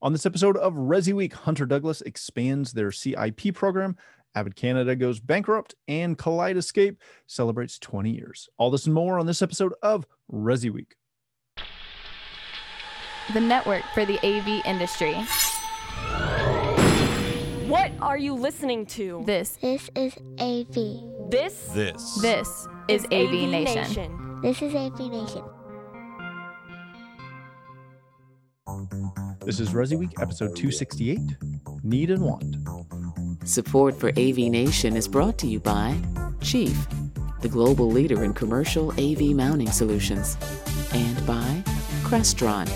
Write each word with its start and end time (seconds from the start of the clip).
On 0.00 0.12
this 0.12 0.26
episode 0.26 0.56
of 0.56 0.74
Resi 0.74 1.12
Week, 1.12 1.32
Hunter 1.32 1.66
Douglas 1.66 2.02
expands 2.02 2.72
their 2.72 2.92
CIP 2.92 3.52
program, 3.52 3.96
AVAD 4.36 4.54
Canada 4.54 4.94
goes 4.94 5.18
bankrupt, 5.18 5.74
and 5.88 6.16
Kaleidescape 6.16 6.98
celebrates 7.26 7.80
20 7.80 8.10
years. 8.10 8.48
All 8.58 8.70
this 8.70 8.86
and 8.86 8.94
more 8.94 9.18
on 9.18 9.26
this 9.26 9.42
episode 9.42 9.74
of 9.82 10.06
Resi 10.32 10.70
Week. 10.70 10.94
The 13.34 13.40
network 13.40 13.82
for 13.92 14.04
the 14.04 14.18
AV 14.24 14.64
industry. 14.64 15.14
What 17.66 17.90
are 18.00 18.16
you 18.16 18.34
listening 18.34 18.86
to? 18.86 19.24
This, 19.26 19.58
This 19.60 19.90
is 19.96 20.14
AV. 20.38 21.30
This 21.30 21.54
This. 21.74 22.14
this 22.22 22.68
is 22.86 23.04
AV, 23.06 23.50
Nation. 23.50 24.38
This 24.42 24.62
is 24.62 24.74
AV 24.74 25.00
Nation. 25.10 25.42
This 29.48 29.60
is 29.60 29.70
Resi 29.70 29.98
Week, 29.98 30.10
episode 30.20 30.54
268 30.56 31.20
Need 31.82 32.10
and 32.10 32.22
Want. 32.22 32.56
Support 33.48 33.98
for 33.98 34.10
AV 34.10 34.36
Nation 34.36 34.94
is 34.94 35.08
brought 35.08 35.38
to 35.38 35.46
you 35.46 35.58
by 35.58 35.98
Chief, 36.42 36.86
the 37.40 37.48
global 37.48 37.90
leader 37.90 38.24
in 38.24 38.34
commercial 38.34 38.90
AV 39.00 39.34
mounting 39.34 39.70
solutions, 39.70 40.36
and 40.92 41.26
by 41.26 41.62
Crestron. 42.02 42.68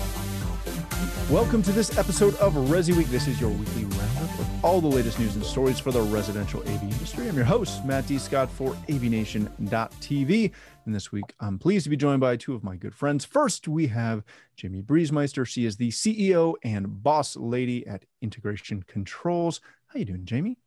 Welcome 1.29 1.61
to 1.61 1.71
this 1.71 1.95
episode 1.95 2.33
of 2.37 2.53
Resi 2.53 2.97
Week. 2.97 3.07
This 3.09 3.27
is 3.27 3.39
your 3.39 3.51
weekly 3.51 3.83
roundup 3.83 4.39
of 4.39 4.65
all 4.65 4.81
the 4.81 4.87
latest 4.87 5.19
news 5.19 5.35
and 5.35 5.45
stories 5.45 5.79
for 5.79 5.91
the 5.91 6.01
residential 6.01 6.61
AV 6.61 6.81
industry. 6.81 7.29
I'm 7.29 7.35
your 7.35 7.45
host, 7.45 7.85
Matt 7.85 8.07
D. 8.07 8.17
Scott 8.17 8.49
for 8.49 8.73
AVNation.tv. 8.87 10.51
And 10.85 10.93
this 10.93 11.11
week, 11.11 11.33
I'm 11.39 11.59
pleased 11.59 11.85
to 11.85 11.89
be 11.89 11.97
joined 11.97 12.19
by 12.19 12.35
two 12.35 12.53
of 12.53 12.63
my 12.63 12.75
good 12.75 12.93
friends. 12.93 13.23
First, 13.23 13.67
we 13.67 13.87
have 13.87 14.23
Jamie 14.57 14.81
Briesemeister. 14.81 15.47
She 15.47 15.65
is 15.65 15.77
the 15.77 15.89
CEO 15.89 16.55
and 16.63 17.01
boss 17.01 17.37
lady 17.37 17.87
at 17.87 18.05
Integration 18.21 18.83
Controls. 18.83 19.61
How 19.87 19.99
you 19.99 20.05
doing, 20.05 20.25
Jamie? 20.25 20.57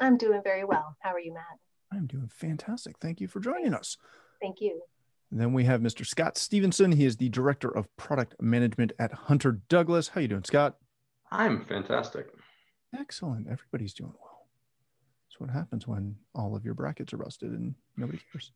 I'm 0.00 0.16
doing 0.16 0.42
very 0.42 0.64
well. 0.64 0.96
How 1.00 1.12
are 1.12 1.20
you, 1.20 1.32
Matt? 1.34 1.44
I'm 1.92 2.06
doing 2.06 2.28
fantastic. 2.28 2.98
Thank 2.98 3.20
you 3.20 3.28
for 3.28 3.38
joining 3.38 3.74
us. 3.74 3.96
Thank 4.40 4.60
you. 4.60 4.80
Then 5.30 5.52
we 5.52 5.64
have 5.64 5.80
Mr. 5.80 6.04
Scott 6.04 6.36
Stevenson. 6.36 6.90
He 6.90 7.04
is 7.04 7.16
the 7.16 7.28
director 7.28 7.68
of 7.68 7.94
product 7.96 8.34
management 8.40 8.92
at 8.98 9.12
Hunter 9.12 9.60
Douglas. 9.68 10.08
How 10.08 10.20
you 10.20 10.28
doing, 10.28 10.44
Scott? 10.44 10.76
I'm 11.30 11.64
fantastic. 11.64 12.26
Excellent. 12.98 13.46
Everybody's 13.48 13.94
doing 13.94 14.14
well. 14.20 14.48
That's 15.28 15.38
what 15.38 15.50
happens 15.50 15.86
when 15.86 16.16
all 16.34 16.56
of 16.56 16.64
your 16.64 16.74
brackets 16.74 17.12
are 17.12 17.18
rusted 17.18 17.52
and 17.52 17.76
nobody 17.96 18.18
cares. 18.32 18.50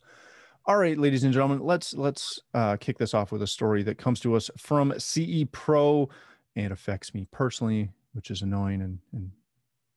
All 0.66 0.78
right, 0.78 0.96
ladies 0.96 1.24
and 1.24 1.32
gentlemen, 1.32 1.60
let's 1.60 1.92
let's 1.92 2.40
uh, 2.54 2.78
kick 2.78 2.96
this 2.96 3.12
off 3.12 3.30
with 3.30 3.42
a 3.42 3.46
story 3.46 3.82
that 3.82 3.98
comes 3.98 4.18
to 4.20 4.34
us 4.34 4.50
from 4.56 4.94
CE 4.98 5.44
Pro 5.52 6.08
and 6.56 6.72
affects 6.72 7.12
me 7.12 7.26
personally, 7.30 7.90
which 8.14 8.30
is 8.30 8.40
annoying 8.40 8.80
and, 8.80 8.98
and 9.12 9.30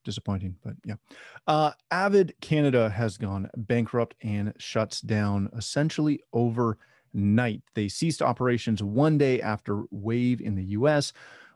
disappointing. 0.04 0.58
But 0.66 0.74
yeah, 0.84 0.96
uh, 1.48 1.72
AVAD 1.94 2.34
Canada 2.42 2.90
has 2.90 3.18
gone 3.18 3.50
bankrupt 3.56 4.16
and 4.24 4.54
shuts 4.58 5.00
down 5.00 5.50
essentially 5.56 6.20
overnight. 6.34 7.62
They 7.74 7.88
ceased 7.88 8.22
operations 8.22 8.84
one 8.84 9.18
day 9.18 9.40
after 9.40 9.84
Wave 9.90 10.42
in 10.42 10.56
the 10.56 10.66
U.S. 10.66 11.14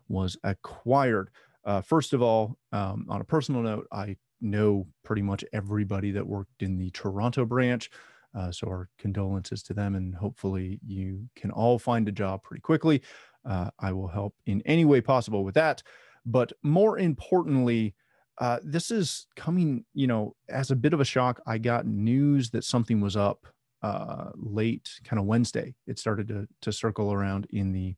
was 0.08 0.38
acquired. 0.46 1.32
Uh, 1.66 1.82
first 1.82 2.14
of 2.14 2.22
all, 2.22 2.58
um, 2.72 3.08
on 3.10 3.20
a 3.20 3.26
personal 3.26 3.62
note, 3.62 3.88
I 3.92 4.16
know 4.40 4.88
pretty 5.04 5.22
much 5.22 5.44
everybody 5.52 6.12
that 6.12 6.26
worked 6.26 6.64
in 6.64 6.78
the 6.78 6.92
Toronto 6.92 7.44
branch. 7.44 7.90
Uh, 8.34 8.52
so 8.52 8.68
our 8.68 8.90
condolences 8.98 9.62
to 9.64 9.74
them, 9.74 9.96
and 9.96 10.16
hopefully 10.16 10.80
you 10.86 11.28
can 11.36 11.52
all 11.52 11.78
find 11.78 12.08
a 12.08 12.12
job 12.12 12.44
pretty 12.44 12.62
quickly. 12.62 13.02
Uh, 13.46 13.70
I 13.80 13.92
will 13.92 14.08
help 14.08 14.36
in 14.46 14.62
any 14.66 14.86
way 14.86 15.02
possible 15.02 15.44
with 15.44 15.56
that. 15.56 15.84
But 16.26 16.54
more 16.64 17.00
importantly, 17.00 17.96
uh, 18.38 18.60
this 18.64 18.92
is 18.92 19.28
coming, 19.36 19.86
you 19.94 20.08
know, 20.08 20.36
as 20.50 20.72
a 20.72 20.76
bit 20.76 20.94
of 20.94 21.00
a 21.00 21.06
shock. 21.06 21.42
I 21.46 21.58
got 21.58 21.86
news 21.86 22.50
that 22.52 22.64
something 22.64 23.02
was 23.02 23.18
up 23.18 23.48
uh, 23.84 24.30
late, 24.36 24.90
kind 25.04 25.20
of 25.20 25.26
Wednesday. 25.26 25.76
It 25.88 26.00
started 26.00 26.28
to 26.30 26.48
to 26.62 26.72
circle 26.72 27.12
around 27.12 27.48
in 27.52 27.72
the 27.72 27.96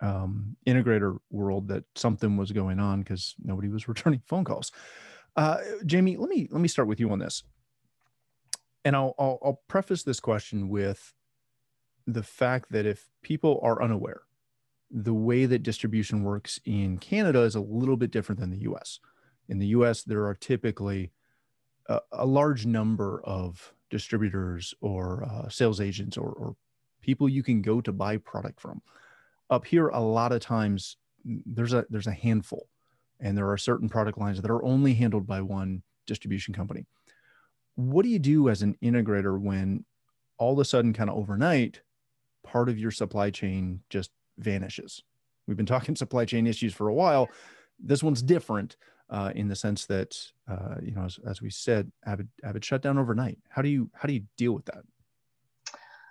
um, 0.00 0.56
integrator 0.66 1.18
world 1.30 1.68
that 1.68 1.84
something 1.94 2.36
was 2.36 2.52
going 2.52 2.78
on 2.78 3.00
because 3.00 3.34
nobody 3.42 3.68
was 3.68 3.88
returning 3.88 4.22
phone 4.26 4.44
calls. 4.44 4.72
Uh, 5.36 5.58
Jamie, 5.86 6.16
let 6.16 6.28
me 6.28 6.48
let 6.50 6.60
me 6.60 6.68
start 6.68 6.88
with 6.88 7.00
you 7.00 7.10
on 7.10 7.18
this, 7.18 7.44
and 8.84 8.96
I'll, 8.96 9.14
I'll 9.18 9.38
I'll 9.44 9.60
preface 9.68 10.02
this 10.02 10.20
question 10.20 10.68
with 10.68 11.14
the 12.06 12.22
fact 12.22 12.72
that 12.72 12.86
if 12.86 13.10
people 13.22 13.60
are 13.62 13.82
unaware, 13.82 14.22
the 14.90 15.14
way 15.14 15.46
that 15.46 15.62
distribution 15.62 16.24
works 16.24 16.58
in 16.64 16.98
Canada 16.98 17.42
is 17.42 17.54
a 17.54 17.60
little 17.60 17.96
bit 17.96 18.10
different 18.10 18.40
than 18.40 18.50
the 18.50 18.62
U.S. 18.62 18.98
In 19.48 19.58
the 19.58 19.68
U.S., 19.68 20.02
there 20.02 20.26
are 20.26 20.34
typically 20.34 21.12
a, 21.88 22.00
a 22.12 22.26
large 22.26 22.66
number 22.66 23.20
of 23.24 23.74
distributors 23.90 24.74
or 24.80 25.24
uh, 25.24 25.48
sales 25.48 25.80
agents 25.80 26.16
or, 26.16 26.30
or 26.30 26.56
people 27.02 27.28
you 27.28 27.42
can 27.42 27.60
go 27.60 27.80
to 27.80 27.92
buy 27.92 28.16
product 28.16 28.60
from 28.60 28.80
up 29.50 29.66
here 29.66 29.88
a 29.88 30.00
lot 30.00 30.32
of 30.32 30.40
times 30.40 30.96
there's 31.24 31.72
a 31.72 31.84
there's 31.90 32.06
a 32.06 32.12
handful 32.12 32.68
and 33.18 33.36
there 33.36 33.50
are 33.50 33.58
certain 33.58 33.88
product 33.88 34.16
lines 34.16 34.40
that 34.40 34.50
are 34.50 34.64
only 34.64 34.94
handled 34.94 35.26
by 35.26 35.40
one 35.40 35.82
distribution 36.06 36.54
company 36.54 36.86
what 37.88 38.04
do 38.04 38.08
you 38.08 38.18
do 38.18 38.48
as 38.48 38.62
an 38.62 38.76
integrator 38.82 39.40
when 39.40 39.84
all 40.38 40.52
of 40.52 40.58
a 40.58 40.64
sudden 40.64 40.92
kind 40.92 41.10
of 41.10 41.16
overnight 41.16 41.80
part 42.42 42.68
of 42.68 42.78
your 42.78 42.90
supply 42.90 43.30
chain 43.30 43.80
just 43.88 44.10
vanishes? 44.38 45.02
We've 45.46 45.56
been 45.56 45.66
talking 45.66 45.96
supply 45.96 46.24
chain 46.24 46.46
issues 46.46 46.74
for 46.74 46.88
a 46.88 46.94
while. 46.94 47.28
This 47.78 48.02
one's 48.02 48.22
different 48.22 48.76
uh, 49.08 49.32
in 49.34 49.48
the 49.48 49.56
sense 49.56 49.86
that 49.86 50.16
uh, 50.48 50.76
you 50.82 50.92
know 50.92 51.04
as, 51.04 51.18
as 51.26 51.42
we 51.42 51.50
said 51.50 51.90
AVAD 52.06 52.28
AVAD 52.44 52.64
shut 52.64 52.82
down 52.82 52.98
overnight. 52.98 53.38
How 53.48 53.62
do 53.62 53.68
you 53.68 53.90
how 53.94 54.06
do 54.06 54.12
you 54.12 54.22
deal 54.36 54.52
with 54.52 54.66
that? 54.66 54.84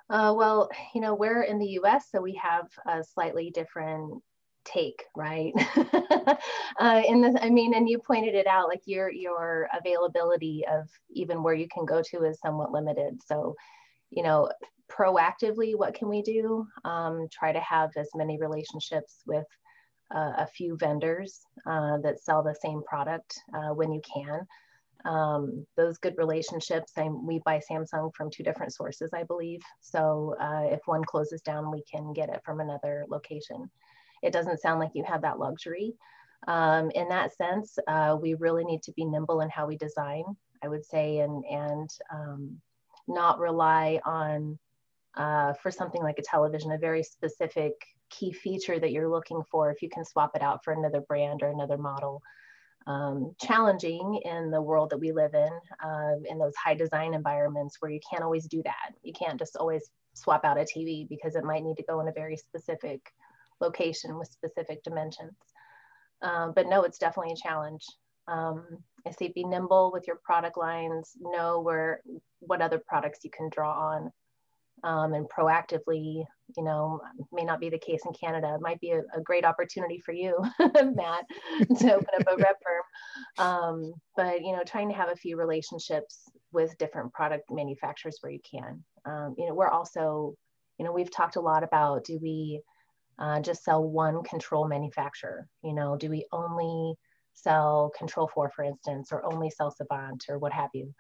Uh, 0.09 0.33
well, 0.35 0.69
you 0.95 1.01
know, 1.01 1.13
we're 1.13 1.43
in 1.43 1.59
the 1.59 1.79
US, 1.83 2.07
so 2.11 2.19
we 2.19 2.33
have 2.33 2.67
a 2.87 3.03
slightly 3.03 3.51
different 3.51 4.23
take, 4.65 5.03
right? 5.15 5.53
uh, 6.79 7.01
in 7.07 7.21
the, 7.21 7.39
I 7.41 7.49
mean, 7.49 7.73
and 7.73 7.89
you 7.89 7.99
pointed 7.99 8.35
it 8.35 8.47
out, 8.47 8.67
like 8.67 8.81
your 8.85 9.11
your 9.11 9.67
availability 9.77 10.65
of 10.71 10.89
even 11.11 11.43
where 11.43 11.53
you 11.53 11.67
can 11.73 11.85
go 11.85 12.01
to 12.11 12.23
is 12.23 12.39
somewhat 12.39 12.71
limited. 12.71 13.21
So, 13.25 13.55
you 14.09 14.23
know, 14.23 14.49
proactively, 14.91 15.75
what 15.75 15.93
can 15.93 16.09
we 16.09 16.21
do? 16.21 16.65
Um, 16.83 17.27
try 17.31 17.51
to 17.51 17.59
have 17.59 17.91
as 17.97 18.09
many 18.15 18.37
relationships 18.39 19.21
with 19.25 19.45
uh, 20.13 20.33
a 20.37 20.47
few 20.47 20.77
vendors 20.77 21.41
uh, 21.65 21.97
that 21.99 22.19
sell 22.21 22.43
the 22.43 22.55
same 22.61 22.81
product 22.83 23.39
uh, 23.53 23.73
when 23.73 23.91
you 23.91 24.01
can 24.01 24.47
um, 25.05 25.65
those 25.77 25.97
good 25.97 26.15
relationships. 26.17 26.93
I, 26.97 27.09
we 27.09 27.41
buy 27.45 27.61
Samsung 27.69 28.13
from 28.13 28.29
two 28.29 28.43
different 28.43 28.73
sources, 28.73 29.11
I 29.13 29.23
believe. 29.23 29.61
So 29.81 30.35
uh, 30.39 30.67
if 30.71 30.81
one 30.85 31.03
closes 31.03 31.41
down, 31.41 31.71
we 31.71 31.83
can 31.83 32.13
get 32.13 32.29
it 32.29 32.41
from 32.43 32.59
another 32.59 33.05
location. 33.09 33.69
It 34.21 34.33
doesn't 34.33 34.61
sound 34.61 34.79
like 34.79 34.91
you 34.93 35.03
have 35.03 35.21
that 35.21 35.39
luxury. 35.39 35.93
Um, 36.47 36.91
in 36.91 37.09
that 37.09 37.35
sense, 37.35 37.77
uh, 37.87 38.17
we 38.19 38.33
really 38.35 38.63
need 38.63 38.83
to 38.83 38.93
be 38.93 39.05
nimble 39.05 39.41
in 39.41 39.49
how 39.49 39.67
we 39.67 39.77
design, 39.77 40.23
I 40.63 40.67
would 40.67 40.85
say, 40.85 41.19
and, 41.19 41.43
and 41.45 41.89
um, 42.11 42.61
not 43.07 43.39
rely 43.39 43.99
on, 44.05 44.57
uh, 45.15 45.53
for 45.53 45.71
something 45.71 46.01
like 46.01 46.19
a 46.19 46.23
television, 46.23 46.71
a 46.71 46.77
very 46.77 47.03
specific 47.03 47.73
key 48.09 48.31
feature 48.31 48.79
that 48.79 48.91
you're 48.91 49.09
looking 49.09 49.43
for. 49.51 49.69
If 49.69 49.81
you 49.81 49.89
can 49.89 50.05
swap 50.05 50.31
it 50.35 50.41
out 50.41 50.63
for 50.63 50.73
another 50.73 51.01
brand 51.01 51.43
or 51.43 51.49
another 51.49 51.77
model, 51.77 52.21
um, 52.87 53.35
challenging 53.39 54.21
in 54.23 54.49
the 54.49 54.61
world 54.61 54.89
that 54.89 54.97
we 54.97 55.11
live 55.11 55.33
in, 55.33 55.49
uh, 55.83 56.15
in 56.25 56.39
those 56.39 56.55
high 56.55 56.73
design 56.73 57.13
environments 57.13 57.77
where 57.79 57.91
you 57.91 57.99
can't 58.09 58.23
always 58.23 58.47
do 58.47 58.63
that. 58.63 58.93
You 59.03 59.13
can't 59.13 59.37
just 59.37 59.55
always 59.57 59.89
swap 60.13 60.43
out 60.43 60.57
a 60.57 60.61
TV 60.61 61.07
because 61.07 61.35
it 61.35 61.43
might 61.43 61.63
need 61.63 61.77
to 61.77 61.83
go 61.83 61.99
in 61.99 62.07
a 62.07 62.13
very 62.13 62.35
specific 62.35 63.01
location 63.61 64.17
with 64.17 64.31
specific 64.31 64.83
dimensions. 64.83 65.35
Um, 66.21 66.53
but 66.55 66.67
no, 66.67 66.83
it's 66.83 66.97
definitely 66.97 67.33
a 67.33 67.47
challenge. 67.47 67.85
Um, 68.27 68.65
I 69.07 69.11
say 69.11 69.31
be 69.33 69.43
nimble 69.43 69.91
with 69.93 70.05
your 70.05 70.17
product 70.17 70.57
lines, 70.57 71.13
know 71.19 71.61
where 71.61 72.01
what 72.39 72.61
other 72.61 72.81
products 72.85 73.19
you 73.23 73.31
can 73.31 73.49
draw 73.49 73.71
on, 73.71 74.11
um, 74.83 75.13
and 75.13 75.27
proactively, 75.29 76.25
you 76.55 76.63
know, 76.63 77.01
may 77.31 77.43
not 77.43 77.59
be 77.59 77.69
the 77.69 77.79
case 77.79 78.01
in 78.05 78.13
Canada. 78.13 78.53
It 78.55 78.61
might 78.61 78.79
be 78.79 78.91
a, 78.91 79.01
a 79.15 79.21
great 79.23 79.45
opportunity 79.45 80.01
for 80.05 80.13
you, 80.13 80.37
Matt, 80.59 81.25
to 81.79 81.95
open 81.95 82.07
up 82.19 82.27
a 82.31 82.37
rep 82.37 82.57
firm. 82.63 83.45
Um, 83.45 83.93
but 84.15 84.41
you 84.41 84.53
know, 84.53 84.63
trying 84.63 84.89
to 84.89 84.95
have 84.95 85.09
a 85.09 85.15
few 85.15 85.37
relationships 85.37 86.29
with 86.51 86.77
different 86.77 87.13
product 87.13 87.51
manufacturers 87.51 88.17
where 88.21 88.31
you 88.31 88.39
can. 88.49 88.83
Um, 89.05 89.35
you 89.37 89.47
know, 89.47 89.53
we're 89.53 89.69
also, 89.69 90.35
you 90.77 90.85
know, 90.85 90.91
we've 90.91 91.11
talked 91.11 91.35
a 91.35 91.41
lot 91.41 91.63
about 91.63 92.05
do 92.05 92.19
we 92.21 92.61
uh, 93.19 93.39
just 93.41 93.63
sell 93.63 93.83
one 93.83 94.23
control 94.23 94.67
manufacturer? 94.67 95.47
You 95.63 95.73
know, 95.73 95.95
do 95.95 96.09
we 96.09 96.25
only 96.31 96.95
sell 97.33 97.91
Control 97.97 98.29
4, 98.33 98.49
for 98.49 98.63
instance, 98.63 99.11
or 99.11 99.25
only 99.25 99.49
sell 99.49 99.71
Savant 99.71 100.25
or 100.29 100.39
what 100.39 100.53
have 100.53 100.69
you? 100.73 100.93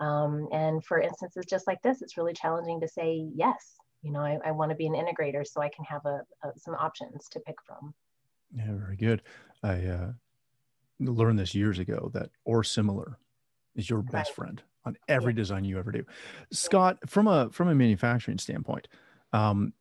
Um, 0.00 0.48
and 0.50 0.84
for 0.84 1.00
instances 1.00 1.44
just 1.48 1.66
like 1.66 1.82
this, 1.82 2.02
it's 2.02 2.16
really 2.16 2.32
challenging 2.32 2.80
to 2.80 2.88
say 2.88 3.28
yes. 3.34 3.76
You 4.02 4.12
know, 4.12 4.20
I, 4.20 4.38
I 4.44 4.50
want 4.50 4.70
to 4.70 4.76
be 4.76 4.86
an 4.86 4.94
integrator 4.94 5.46
so 5.46 5.60
I 5.60 5.68
can 5.68 5.84
have 5.84 6.04
a, 6.06 6.22
a, 6.42 6.52
some 6.56 6.74
options 6.74 7.28
to 7.32 7.40
pick 7.40 7.56
from. 7.66 7.92
Yeah, 8.56 8.72
very 8.72 8.96
good. 8.96 9.22
I 9.62 9.84
uh, 9.84 10.12
learned 10.98 11.38
this 11.38 11.54
years 11.54 11.78
ago 11.78 12.10
that 12.14 12.30
or 12.44 12.64
similar 12.64 13.18
is 13.76 13.88
your 13.88 14.02
best 14.02 14.34
friend 14.34 14.62
on 14.84 14.96
every 15.06 15.32
yeah. 15.32 15.36
design 15.36 15.64
you 15.64 15.78
ever 15.78 15.92
do. 15.92 16.04
Scott, 16.50 16.98
from 17.06 17.28
a 17.28 17.50
from 17.50 17.68
a 17.68 17.74
manufacturing 17.74 18.38
standpoint, 18.38 18.88
um, 19.32 19.74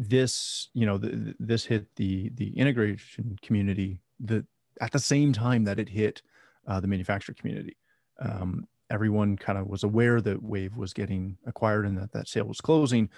this 0.00 0.70
you 0.72 0.86
know 0.86 0.96
the, 0.96 1.34
this 1.38 1.66
hit 1.66 1.94
the 1.96 2.30
the 2.34 2.56
integration 2.58 3.38
community 3.42 4.00
the 4.18 4.44
at 4.80 4.90
the 4.92 4.98
same 4.98 5.30
time 5.30 5.62
that 5.64 5.78
it 5.78 5.90
hit 5.90 6.22
uh, 6.66 6.80
the 6.80 6.86
manufacturer 6.86 7.34
community. 7.38 7.76
Um, 8.18 8.66
everyone 8.90 9.36
kind 9.36 9.58
of 9.58 9.66
was 9.66 9.84
aware 9.84 10.22
that 10.22 10.42
Wave 10.42 10.74
was 10.74 10.94
getting 10.94 11.36
acquired 11.46 11.84
and 11.84 11.98
that 11.98 12.12
that 12.12 12.28
sale 12.28 12.46
was 12.46 12.62
closing, 12.62 13.10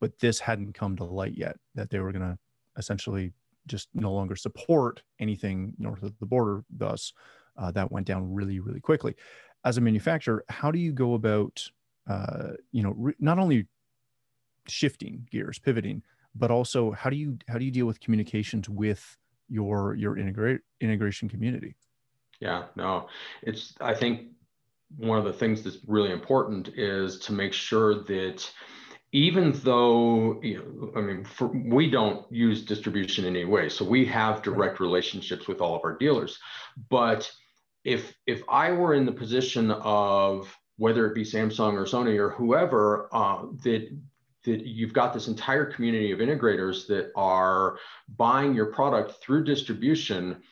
but 0.00 0.18
this 0.20 0.40
hadn't 0.40 0.72
come 0.72 0.96
to 0.96 1.04
light 1.04 1.34
yet 1.36 1.56
that 1.74 1.90
they 1.90 1.98
were 1.98 2.12
going 2.12 2.22
to 2.22 2.38
essentially 2.78 3.32
just 3.66 3.88
no 3.92 4.10
longer 4.10 4.36
support 4.36 5.02
anything 5.18 5.74
north 5.78 6.02
of 6.02 6.18
the 6.18 6.26
border. 6.26 6.64
Thus, 6.70 7.12
uh, 7.58 7.70
that 7.72 7.92
went 7.92 8.06
down 8.06 8.32
really, 8.32 8.58
really 8.58 8.80
quickly. 8.80 9.14
As 9.66 9.76
a 9.76 9.82
manufacturer, 9.82 10.44
how 10.48 10.70
do 10.70 10.78
you 10.78 10.92
go 10.92 11.12
about, 11.12 11.62
uh, 12.08 12.52
you 12.72 12.82
know, 12.82 12.94
re- 12.96 13.14
not 13.20 13.38
only 13.38 13.66
shifting 14.70 15.26
gears, 15.30 15.58
pivoting, 15.58 16.02
but 16.34 16.50
also 16.50 16.92
how 16.92 17.10
do 17.10 17.16
you 17.16 17.38
how 17.48 17.58
do 17.58 17.64
you 17.64 17.70
deal 17.70 17.86
with 17.86 18.00
communications 18.00 18.68
with 18.68 19.16
your 19.48 19.94
your 19.94 20.16
integrate 20.16 20.60
integration 20.80 21.28
community? 21.28 21.74
Yeah, 22.40 22.64
no, 22.76 23.08
it's 23.42 23.74
I 23.80 23.94
think 23.94 24.28
one 24.96 25.18
of 25.18 25.24
the 25.24 25.32
things 25.32 25.62
that's 25.62 25.78
really 25.86 26.10
important 26.10 26.68
is 26.76 27.18
to 27.20 27.32
make 27.32 27.52
sure 27.52 28.02
that 28.04 28.50
even 29.12 29.52
though 29.64 30.40
you 30.42 30.58
know, 30.58 30.92
I 30.98 31.02
mean, 31.02 31.24
for, 31.24 31.48
we 31.48 31.90
don't 31.90 32.30
use 32.32 32.64
distribution 32.64 33.24
in 33.24 33.36
any 33.36 33.44
way, 33.44 33.68
so 33.68 33.84
we 33.84 34.04
have 34.06 34.42
direct 34.42 34.80
relationships 34.80 35.48
with 35.48 35.60
all 35.60 35.74
of 35.74 35.82
our 35.84 35.96
dealers. 35.96 36.38
But 36.88 37.30
if 37.84 38.14
if 38.26 38.42
I 38.48 38.72
were 38.72 38.94
in 38.94 39.04
the 39.04 39.12
position 39.12 39.70
of 39.70 40.56
whether 40.76 41.06
it 41.06 41.14
be 41.14 41.24
Samsung 41.24 41.74
or 41.74 41.84
Sony 41.84 42.18
or 42.18 42.30
whoever 42.30 43.08
uh, 43.12 43.42
that 43.64 43.90
that 44.44 44.66
you've 44.66 44.92
got 44.92 45.12
this 45.12 45.28
entire 45.28 45.66
community 45.66 46.12
of 46.12 46.20
integrators 46.20 46.86
that 46.86 47.12
are 47.14 47.78
buying 48.16 48.54
your 48.54 48.66
product 48.66 49.22
through 49.22 49.44
distribution, 49.44 50.42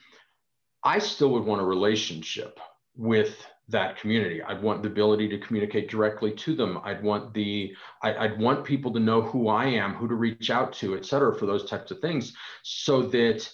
I 0.84 0.98
still 0.98 1.30
would 1.30 1.44
want 1.44 1.62
a 1.62 1.64
relationship 1.64 2.60
with 2.96 3.44
that 3.70 3.98
community. 3.98 4.42
I'd 4.42 4.62
want 4.62 4.82
the 4.82 4.88
ability 4.88 5.28
to 5.28 5.38
communicate 5.38 5.90
directly 5.90 6.32
to 6.32 6.54
them. 6.54 6.80
I'd 6.84 7.02
want 7.02 7.34
the 7.34 7.74
I, 8.02 8.26
would 8.28 8.38
want 8.38 8.64
people 8.64 8.92
to 8.94 9.00
know 9.00 9.20
who 9.20 9.48
I 9.48 9.66
am, 9.66 9.94
who 9.94 10.08
to 10.08 10.14
reach 10.14 10.50
out 10.50 10.72
to, 10.74 10.96
et 10.96 11.04
cetera, 11.04 11.34
for 11.34 11.46
those 11.46 11.68
types 11.68 11.90
of 11.90 12.00
things, 12.00 12.34
so 12.62 13.02
that 13.02 13.48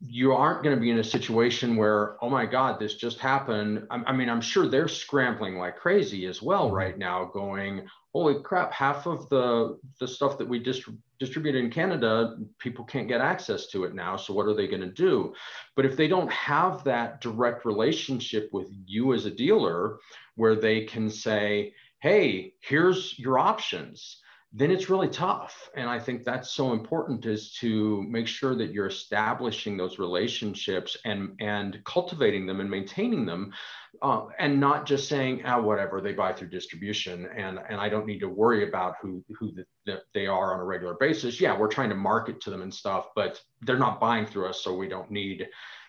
you 0.00 0.32
aren't 0.32 0.62
going 0.62 0.74
to 0.74 0.80
be 0.80 0.90
in 0.90 0.98
a 0.98 1.04
situation 1.04 1.76
where, 1.76 2.16
oh 2.22 2.30
my 2.30 2.46
God, 2.46 2.78
this 2.78 2.94
just 2.94 3.18
happened. 3.18 3.86
I, 3.90 4.02
I 4.06 4.12
mean, 4.12 4.30
I'm 4.30 4.40
sure 4.40 4.66
they're 4.68 4.88
scrambling 4.88 5.58
like 5.58 5.76
crazy 5.76 6.26
as 6.26 6.40
well 6.40 6.66
mm-hmm. 6.66 6.76
right 6.76 6.98
now, 6.98 7.24
going, 7.24 7.86
holy 8.18 8.42
crap, 8.42 8.72
half 8.72 9.06
of 9.06 9.28
the 9.28 9.78
the 10.00 10.08
stuff 10.08 10.38
that 10.38 10.48
we 10.48 10.58
dist- 10.58 10.88
distribute 11.20 11.54
in 11.54 11.70
Canada, 11.70 12.36
people 12.58 12.84
can't 12.84 13.06
get 13.06 13.20
access 13.20 13.68
to 13.68 13.84
it 13.84 13.94
now. 13.94 14.16
So 14.16 14.34
what 14.34 14.46
are 14.46 14.54
they 14.54 14.66
going 14.66 14.80
to 14.82 14.90
do? 15.08 15.34
But 15.76 15.86
if 15.86 15.96
they 15.96 16.08
don't 16.08 16.32
have 16.32 16.82
that 16.82 17.20
direct 17.20 17.64
relationship 17.64 18.48
with 18.52 18.68
you 18.86 19.14
as 19.14 19.24
a 19.24 19.30
dealer, 19.30 19.98
where 20.34 20.56
they 20.56 20.84
can 20.84 21.08
say, 21.08 21.74
hey, 22.00 22.54
here's 22.60 23.16
your 23.18 23.38
options 23.38 24.20
then 24.52 24.70
it's 24.70 24.88
really 24.88 25.08
tough. 25.08 25.68
And 25.76 25.90
I 25.90 25.98
think 25.98 26.24
that's 26.24 26.50
so 26.50 26.72
important 26.72 27.26
is 27.26 27.52
to 27.56 28.02
make 28.08 28.26
sure 28.26 28.54
that 28.56 28.72
you're 28.72 28.86
establishing 28.86 29.76
those 29.76 29.98
relationships 29.98 30.96
and 31.04 31.34
and 31.38 31.82
cultivating 31.84 32.46
them 32.46 32.60
and 32.60 32.70
maintaining 32.70 33.26
them, 33.26 33.52
uh, 34.00 34.26
and 34.38 34.58
not 34.58 34.86
just 34.86 35.06
saying, 35.08 35.42
ah, 35.44 35.60
whatever 35.60 36.00
they 36.00 36.12
buy 36.12 36.32
through 36.32 36.48
distribution, 36.48 37.26
and 37.36 37.58
and 37.68 37.78
I 37.78 37.90
don't 37.90 38.06
need 38.06 38.20
to 38.20 38.28
worry 38.28 38.66
about 38.66 38.94
who 39.02 39.22
who 39.38 39.52
the, 39.52 39.64
the, 39.84 40.02
they 40.14 40.26
are 40.26 40.54
on 40.54 40.60
a 40.60 40.64
regular 40.64 40.94
basis. 40.98 41.40
Yeah, 41.40 41.56
we're 41.56 41.68
trying 41.68 41.90
to 41.90 41.94
market 41.94 42.40
to 42.42 42.50
them 42.50 42.62
and 42.62 42.72
stuff, 42.72 43.08
but 43.14 43.40
they're 43.62 43.78
not 43.78 44.00
buying 44.00 44.24
through 44.24 44.48
us, 44.48 44.62
so 44.62 44.74
we 44.74 44.88
don't 44.88 45.10
need 45.10 45.46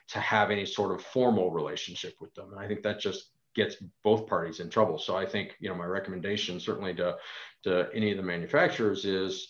to 0.09 0.19
have 0.19 0.51
any 0.51 0.65
sort 0.65 0.91
of 0.91 1.05
formal 1.05 1.51
relationship 1.51 2.15
with 2.19 2.33
them. 2.33 2.51
And 2.51 2.59
I 2.59 2.67
think 2.67 2.81
that 2.83 2.99
just 2.99 3.31
gets 3.59 3.75
both 4.03 4.27
parties 4.27 4.59
in 4.59 4.69
trouble. 4.69 4.97
So 4.97 5.15
I 5.15 5.25
think 5.25 5.55
you 5.59 5.69
know 5.69 5.75
my 5.75 5.85
recommendation 5.85 6.59
certainly 6.59 6.93
to 6.95 7.17
to 7.65 7.89
any 7.93 8.11
of 8.11 8.17
the 8.17 8.23
manufacturers 8.23 9.05
is 9.05 9.49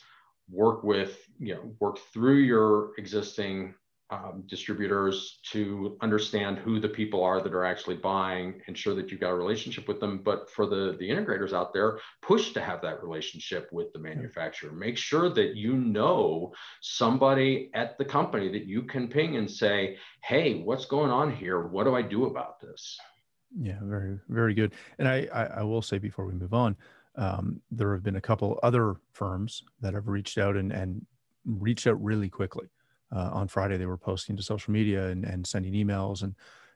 work 0.50 0.84
with 0.84 1.14
you 1.40 1.54
know 1.56 1.76
work 1.80 2.00
through 2.12 2.40
your 2.40 2.92
existing 2.98 3.76
um, 4.12 4.44
distributors 4.48 5.40
to 5.52 5.96
understand 6.02 6.58
who 6.58 6.80
the 6.80 6.90
people 6.90 7.24
are 7.24 7.40
that 7.44 7.54
are 7.54 7.64
actually 7.64 7.98
buying 7.98 8.60
ensure 8.68 8.96
that 8.96 9.12
you've 9.12 9.20
got 9.20 9.30
a 9.30 9.36
relationship 9.36 9.88
with 9.88 10.00
them. 10.00 10.24
But 10.24 10.50
for 10.50 10.66
the 10.66 10.98
the 11.00 11.10
integrators 11.10 11.54
out 11.54 11.72
there 11.72 12.00
push 12.24 12.52
to 12.54 12.62
have 12.62 12.82
that 12.82 13.04
relationship 13.04 13.70
with 13.72 13.94
the 13.94 14.00
manufacturer. 14.00 14.72
Make 14.72 14.98
sure 14.98 15.30
that 15.30 15.56
you 15.56 15.74
know 15.76 16.52
somebody 16.82 17.70
at 17.76 18.00
the 18.00 18.06
company 18.06 18.52
that 18.54 18.66
you 18.66 18.82
can 18.84 19.08
ping 19.08 19.38
and 19.38 19.50
say 19.50 19.98
hey 20.24 20.62
what's 20.64 20.86
going 20.86 21.12
on 21.12 21.32
here? 21.32 21.68
What 21.68 21.84
do 21.84 21.96
i 21.96 22.02
do 22.02 22.26
about 22.26 22.60
this 22.60 22.98
yeah 23.58 23.78
very 23.82 24.20
very 24.30 24.54
good 24.54 24.74
and 25.00 25.08
i 25.08 25.28
i, 25.34 25.44
I 25.46 25.64
will 25.64 25.82
say 25.82 25.98
before 25.98 26.26
we 26.26 26.34
move 26.34 26.54
on 26.54 26.76
um, 27.16 27.62
there 27.70 27.92
have 27.94 28.04
been 28.04 28.16
a 28.16 28.22
couple 28.22 28.60
other 28.64 28.96
firms 29.12 29.64
that 29.82 29.94
have 29.94 30.08
reached 30.08 30.38
out 30.38 30.56
and, 30.56 30.72
and 30.72 31.06
reached 31.46 31.86
out 31.86 32.02
really 32.04 32.30
quickly. 32.30 32.68
Uh, 33.14 33.30
on 33.34 33.48
Friday, 33.48 33.78
they 33.78 33.86
were 33.86 33.98
posting 33.98 34.38
to 34.38 34.44
social 34.44 34.72
media 34.72 35.08
and, 35.08 35.26
and 35.26 35.46
sending 35.46 35.74
emails, 35.74 36.22
and 36.22 36.36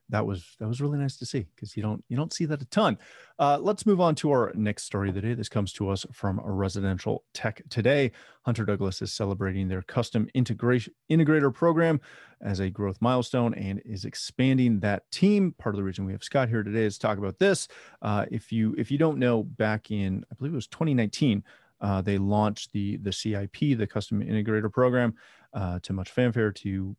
that 0.10 0.26
was 0.26 0.56
that 0.60 0.68
was 0.68 0.82
really 0.82 0.98
nice 0.98 1.18
to 1.18 1.26
see 1.26 1.48
because 1.56 1.76
you 1.76 1.84
don't 1.84 2.04
you 2.10 2.18
don't 2.18 2.34
see 2.34 2.46
that 2.46 2.62
a 2.62 2.66
ton. 2.66 2.98
Uh, 3.40 3.58
let's 3.60 3.86
move 3.86 4.02
on 4.02 4.16
to 4.16 4.32
our 4.32 4.52
next 4.56 4.84
story 4.84 5.10
of 5.10 5.16
the 5.16 5.22
day. 5.22 5.34
This 5.34 5.50
comes 5.50 5.74
to 5.74 5.90
us 5.90 6.06
from 6.12 6.40
a 6.40 6.52
residential 6.52 7.24
tech 7.34 7.62
today. 7.70 8.12
Hunter 8.44 8.66
Douglas 8.66 9.02
is 9.02 9.14
celebrating 9.14 9.68
their 9.68 9.82
custom 9.82 10.28
integration 10.34 10.94
integrator 11.10 11.54
program 11.54 12.00
as 12.42 12.60
a 12.60 12.70
growth 12.70 12.98
milestone 13.00 13.54
and 13.54 13.82
is 13.86 14.06
expanding 14.06 14.80
that 14.82 15.10
team. 15.12 15.54
Part 15.58 15.76
of 15.76 15.78
the 15.78 15.84
reason 15.84 16.06
we 16.06 16.12
have 16.12 16.24
Scott 16.24 16.50
here 16.50 16.64
today 16.64 16.84
is 16.84 16.98
to 16.98 17.08
talk 17.08 17.18
about 17.18 17.40
this. 17.40 17.68
Uh, 18.02 18.26
if 18.30 18.52
you 18.52 18.76
if 18.78 18.92
you 18.92 18.98
don't 18.98 19.18
know, 19.18 19.44
back 19.44 19.90
in 19.90 20.24
I 20.32 20.36
believe 20.36 20.54
it 20.54 20.56
was 20.56 20.68
2019. 20.68 21.44
Uh, 21.82 22.02
they 22.02 22.18
launched 22.18 22.72
the 22.72 22.98
the 22.98 23.12
CIP, 23.12 23.78
the 23.78 23.88
Custom 23.88 24.22
Integrator 24.22 24.72
Program, 24.72 25.16
uh, 25.54 25.80
to 25.84 25.94
much 25.94 26.12
fanfare 26.12 26.52
to 26.52 26.96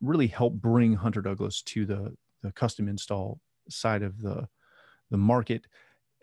really 0.00 0.26
help 0.26 0.54
bring 0.54 0.94
Hunter 0.94 1.22
Douglas 1.22 1.62
to 1.62 1.86
the 1.86 2.14
the 2.42 2.52
custom 2.52 2.88
install 2.88 3.40
side 3.68 4.02
of 4.02 4.20
the 4.20 4.48
the 5.10 5.18
market. 5.18 5.66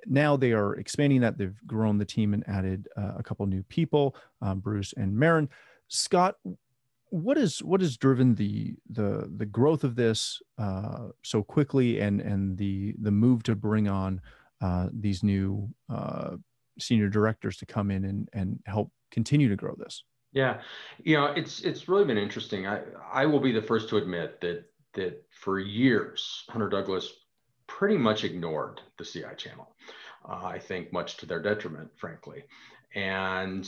Now 0.05 0.37
they 0.37 0.53
are 0.53 0.75
expanding 0.75 1.21
that. 1.21 1.37
They've 1.37 1.59
grown 1.65 1.97
the 1.97 2.05
team 2.05 2.33
and 2.33 2.47
added 2.47 2.87
uh, 2.95 3.13
a 3.17 3.23
couple 3.23 3.45
new 3.45 3.63
people, 3.63 4.15
um, 4.41 4.59
Bruce 4.59 4.93
and 4.95 5.15
Marin. 5.15 5.49
Scott, 5.87 6.35
what 7.09 7.37
is 7.37 7.63
what 7.63 7.81
has 7.81 7.97
driven 7.97 8.35
the 8.35 8.75
the 8.89 9.31
the 9.37 9.45
growth 9.45 9.83
of 9.83 9.95
this 9.95 10.41
uh, 10.57 11.07
so 11.23 11.43
quickly 11.43 11.99
and 11.99 12.21
and 12.21 12.57
the 12.57 12.93
the 13.01 13.11
move 13.11 13.43
to 13.43 13.55
bring 13.55 13.87
on 13.87 14.21
uh, 14.61 14.87
these 14.91 15.23
new 15.23 15.69
uh, 15.89 16.35
senior 16.79 17.09
directors 17.09 17.57
to 17.57 17.65
come 17.65 17.91
in 17.91 18.05
and 18.05 18.29
and 18.33 18.59
help 18.65 18.91
continue 19.11 19.49
to 19.49 19.55
grow 19.55 19.75
this? 19.77 20.03
Yeah, 20.33 20.59
you 21.03 21.17
know, 21.17 21.27
it's 21.27 21.61
it's 21.61 21.87
really 21.87 22.05
been 22.05 22.17
interesting. 22.17 22.67
I 22.67 22.81
I 23.11 23.25
will 23.25 23.39
be 23.39 23.51
the 23.51 23.61
first 23.61 23.89
to 23.89 23.97
admit 23.97 24.41
that 24.41 24.65
that 24.97 25.23
for 25.31 25.59
years, 25.59 26.43
Hunter 26.49 26.69
Douglas 26.69 27.11
pretty 27.67 27.97
much 27.97 28.23
ignored 28.23 28.81
the 28.97 29.05
CI 29.05 29.35
channel. 29.37 29.75
Uh, 30.27 30.45
I 30.45 30.59
think 30.59 30.91
much 30.91 31.17
to 31.17 31.25
their 31.25 31.41
detriment, 31.41 31.89
frankly. 31.95 32.43
And 32.95 33.67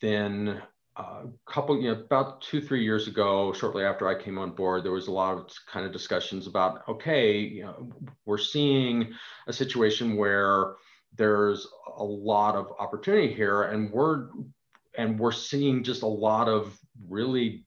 then 0.00 0.62
a 0.96 1.02
uh, 1.02 1.22
couple, 1.44 1.80
you 1.80 1.92
know, 1.92 2.00
about 2.00 2.40
two, 2.40 2.60
three 2.60 2.82
years 2.82 3.06
ago, 3.06 3.52
shortly 3.52 3.84
after 3.84 4.08
I 4.08 4.20
came 4.20 4.38
on 4.38 4.52
board, 4.52 4.82
there 4.82 4.92
was 4.92 5.08
a 5.08 5.12
lot 5.12 5.36
of 5.36 5.50
kind 5.70 5.84
of 5.84 5.92
discussions 5.92 6.46
about, 6.46 6.88
okay, 6.88 7.38
you 7.38 7.62
know, 7.64 7.92
we're 8.24 8.38
seeing 8.38 9.12
a 9.46 9.52
situation 9.52 10.16
where 10.16 10.74
there's 11.14 11.66
a 11.96 12.04
lot 12.04 12.54
of 12.54 12.72
opportunity 12.78 13.32
here, 13.32 13.64
and 13.64 13.90
we're 13.90 14.28
and 14.98 15.18
we're 15.18 15.32
seeing 15.32 15.82
just 15.82 16.02
a 16.02 16.06
lot 16.06 16.48
of 16.48 16.78
really 17.08 17.65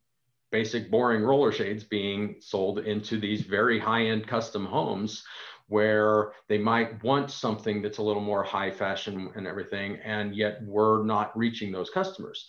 basic 0.52 0.90
boring 0.90 1.24
roller 1.24 1.52
shades 1.52 1.84
being 1.84 2.36
sold 2.40 2.80
into 2.80 3.20
these 3.20 3.42
very 3.42 3.80
high-end 3.80 4.28
custom 4.28 4.66
homes 4.66 5.24
where 5.68 6.34
they 6.48 6.58
might 6.58 7.04
want 7.04 7.30
something 7.30 7.82
that's 7.82 8.00
a 8.00 8.04
little 8.04 8.22
more 8.22 8.44
high 8.44 8.72
fashion 8.72 9.30
and 9.36 9.46
everything 9.46 9.98
and 10.04 10.36
yet 10.36 10.60
we're 10.64 11.04
not 11.04 11.38
reaching 11.38 11.72
those 11.72 11.92
customers. 11.92 12.48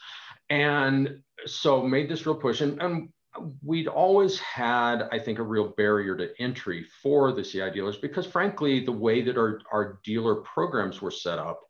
And 0.49 1.21
so 1.47 1.83
made 1.83 2.09
this 2.09 2.27
real 2.27 2.35
push. 2.35 2.63
And, 2.63 2.81
and 2.81 3.11
we'd 3.63 3.87
always 3.87 4.39
had 4.41 5.09
i 5.13 5.19
think 5.19 5.39
a 5.39 5.43
real 5.43 5.69
barrier 5.77 6.17
to 6.17 6.31
entry 6.41 6.85
for 7.03 7.33
the 7.33 7.45
ci 7.45 7.71
dealers 7.71 7.97
because 7.97 8.27
frankly 8.27 8.85
the 8.85 8.93
way 8.93 9.23
that 9.23 9.39
our, 9.39 9.61
our 9.73 10.01
dealer 10.05 10.37
programs 10.37 11.01
were 11.01 11.13
set 11.13 11.39
up 11.39 11.61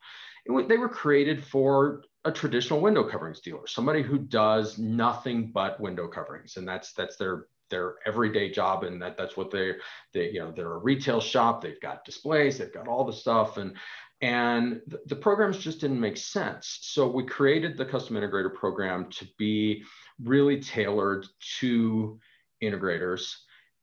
it, 0.46 0.68
they 0.68 0.78
were 0.78 0.88
created 0.88 1.44
for 1.44 2.02
a 2.24 2.32
traditional 2.32 2.80
window 2.80 3.04
coverings 3.04 3.40
dealer, 3.40 3.66
somebody 3.66 4.02
who 4.02 4.18
does 4.18 4.78
nothing 4.78 5.50
but 5.52 5.80
window 5.80 6.06
coverings, 6.06 6.56
and 6.56 6.68
that's 6.68 6.92
that's 6.92 7.16
their 7.16 7.46
their 7.70 7.94
everyday 8.04 8.50
job. 8.50 8.84
And 8.84 9.00
that 9.00 9.16
that's 9.16 9.36
what 9.36 9.50
they 9.50 9.72
they 10.12 10.30
you 10.30 10.40
know 10.40 10.52
they're 10.52 10.74
a 10.74 10.78
retail 10.78 11.20
shop. 11.20 11.62
They've 11.62 11.80
got 11.80 12.04
displays. 12.04 12.58
They've 12.58 12.72
got 12.72 12.88
all 12.88 13.04
the 13.04 13.12
stuff. 13.12 13.56
And 13.56 13.76
and 14.20 14.82
the, 14.86 15.00
the 15.06 15.16
programs 15.16 15.58
just 15.58 15.80
didn't 15.80 16.00
make 16.00 16.18
sense. 16.18 16.80
So 16.82 17.08
we 17.08 17.24
created 17.24 17.76
the 17.76 17.86
custom 17.86 18.16
integrator 18.16 18.54
program 18.54 19.08
to 19.12 19.26
be 19.38 19.84
really 20.22 20.60
tailored 20.60 21.26
to 21.60 22.20
integrators 22.62 23.34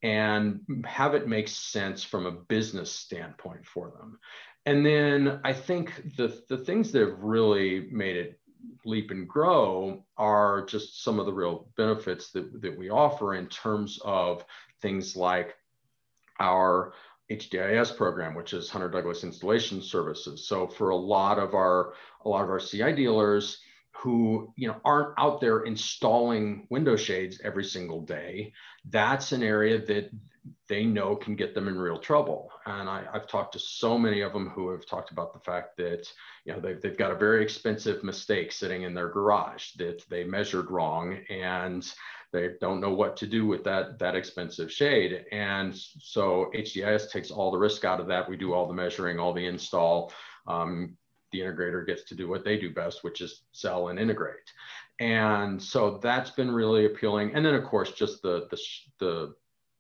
and 0.04 0.62
have 0.86 1.16
it 1.16 1.28
make 1.28 1.48
sense 1.48 2.04
from 2.04 2.28
a 2.28 2.32
business 2.32 2.92
standpoint 2.92 3.66
for 3.66 3.90
them 3.90 4.20
and 4.68 4.86
then 4.86 5.40
i 5.44 5.54
think 5.54 6.16
the 6.18 6.44
the 6.50 6.58
things 6.58 6.92
that 6.92 7.00
have 7.00 7.20
really 7.20 7.88
made 7.92 8.16
it 8.16 8.40
leap 8.86 9.12
and 9.12 9.28
grow 9.28 10.04
are 10.18 10.66
just 10.66 11.04
some 11.04 11.20
of 11.20 11.26
the 11.26 11.34
real 11.34 11.70
benefits 11.78 12.32
that, 12.32 12.62
that 12.62 12.78
we 12.78 12.90
offer 12.90 13.36
in 13.36 13.48
terms 13.48 14.00
of 14.04 14.44
things 14.82 15.16
like 15.16 15.56
our 16.40 16.94
HDIS 17.30 17.96
program, 17.98 18.36
which 18.36 18.54
is 18.54 18.70
Hunter 18.70 18.90
Douglas 18.90 19.24
Installation 19.24 19.82
Services. 19.82 20.48
So 20.48 20.66
for 20.68 20.90
a 20.90 20.96
lot 20.96 21.40
of 21.40 21.54
our 21.54 21.94
a 22.24 22.30
lot 22.30 22.44
of 22.44 22.50
our 22.50 22.60
CI 22.60 22.94
dealers 22.94 23.60
who 23.98 24.54
you 24.56 24.68
know 24.68 24.80
aren't 24.86 25.14
out 25.18 25.42
there 25.42 25.62
installing 25.62 26.68
window 26.70 26.96
shades 26.96 27.42
every 27.44 27.64
single 27.64 28.02
day, 28.02 28.54
that's 28.90 29.32
an 29.32 29.44
area 29.44 29.84
that 29.86 30.12
they 30.70 30.86
know 30.86 31.16
can 31.16 31.36
get 31.36 31.54
them 31.54 31.68
in 31.68 31.78
real 31.78 31.98
trouble. 31.98 32.50
And 32.66 32.90
I, 32.90 33.04
have 33.14 33.28
talked 33.28 33.54
to 33.54 33.60
so 33.60 33.98
many 33.98 34.22
of 34.22 34.34
them 34.34 34.50
who 34.50 34.70
have 34.70 34.86
talked 34.86 35.12
about 35.12 35.34
the 35.34 35.40
fact 35.40 35.78
that 35.78 36.08
you 36.46 36.54
know 36.54 36.60
they've, 36.60 36.82
they've 36.82 36.98
got 36.98 37.12
a 37.12 37.16
very 37.16 37.44
expensive 37.44 38.04
mistake 38.04 38.52
sitting 38.52 38.84
in 38.84 38.94
their 38.94 39.10
garage 39.10 39.72
that 39.78 40.04
they 40.10 40.24
measured 40.24 40.70
wrong 40.70 41.18
and 41.30 41.92
they 42.34 42.50
don't 42.60 42.82
know 42.82 42.94
what 42.94 43.16
to 43.18 43.28
do 43.28 43.46
with 43.46 43.64
that 43.64 43.98
that 44.00 44.16
expensive 44.16 44.72
shade. 44.72 45.26
And 45.32 45.76
so 45.76 46.52
HDIS 46.54 47.12
takes 47.12 47.32
all 47.32 47.52
the 47.52 47.58
risk 47.58 47.86
out 47.86 48.00
of 48.00 48.08
that. 48.08 48.30
We 48.30 48.38
do 48.38 48.54
all 48.54 48.68
the 48.68 48.74
measuring, 48.74 49.20
all 49.20 49.34
the 49.34 49.46
install. 49.46 50.12
Um, 50.46 50.98
the 51.32 51.40
integrator 51.40 51.86
gets 51.86 52.04
to 52.06 52.16
do 52.16 52.28
what 52.28 52.44
they 52.44 52.58
do 52.58 52.74
best, 52.74 53.04
which 53.04 53.22
is 53.22 53.42
sell 53.52 53.90
and 53.90 54.00
integrate. 54.00 54.52
And 55.00 55.62
so 55.62 56.00
that's 56.02 56.32
been 56.32 56.52
really 56.52 56.86
appealing. 56.86 57.36
And 57.36 57.46
then 57.46 57.54
of 57.56 57.64
course, 57.64 57.92
just 57.92 58.22
the 58.22 58.48
the 58.50 58.58
the 59.00 59.36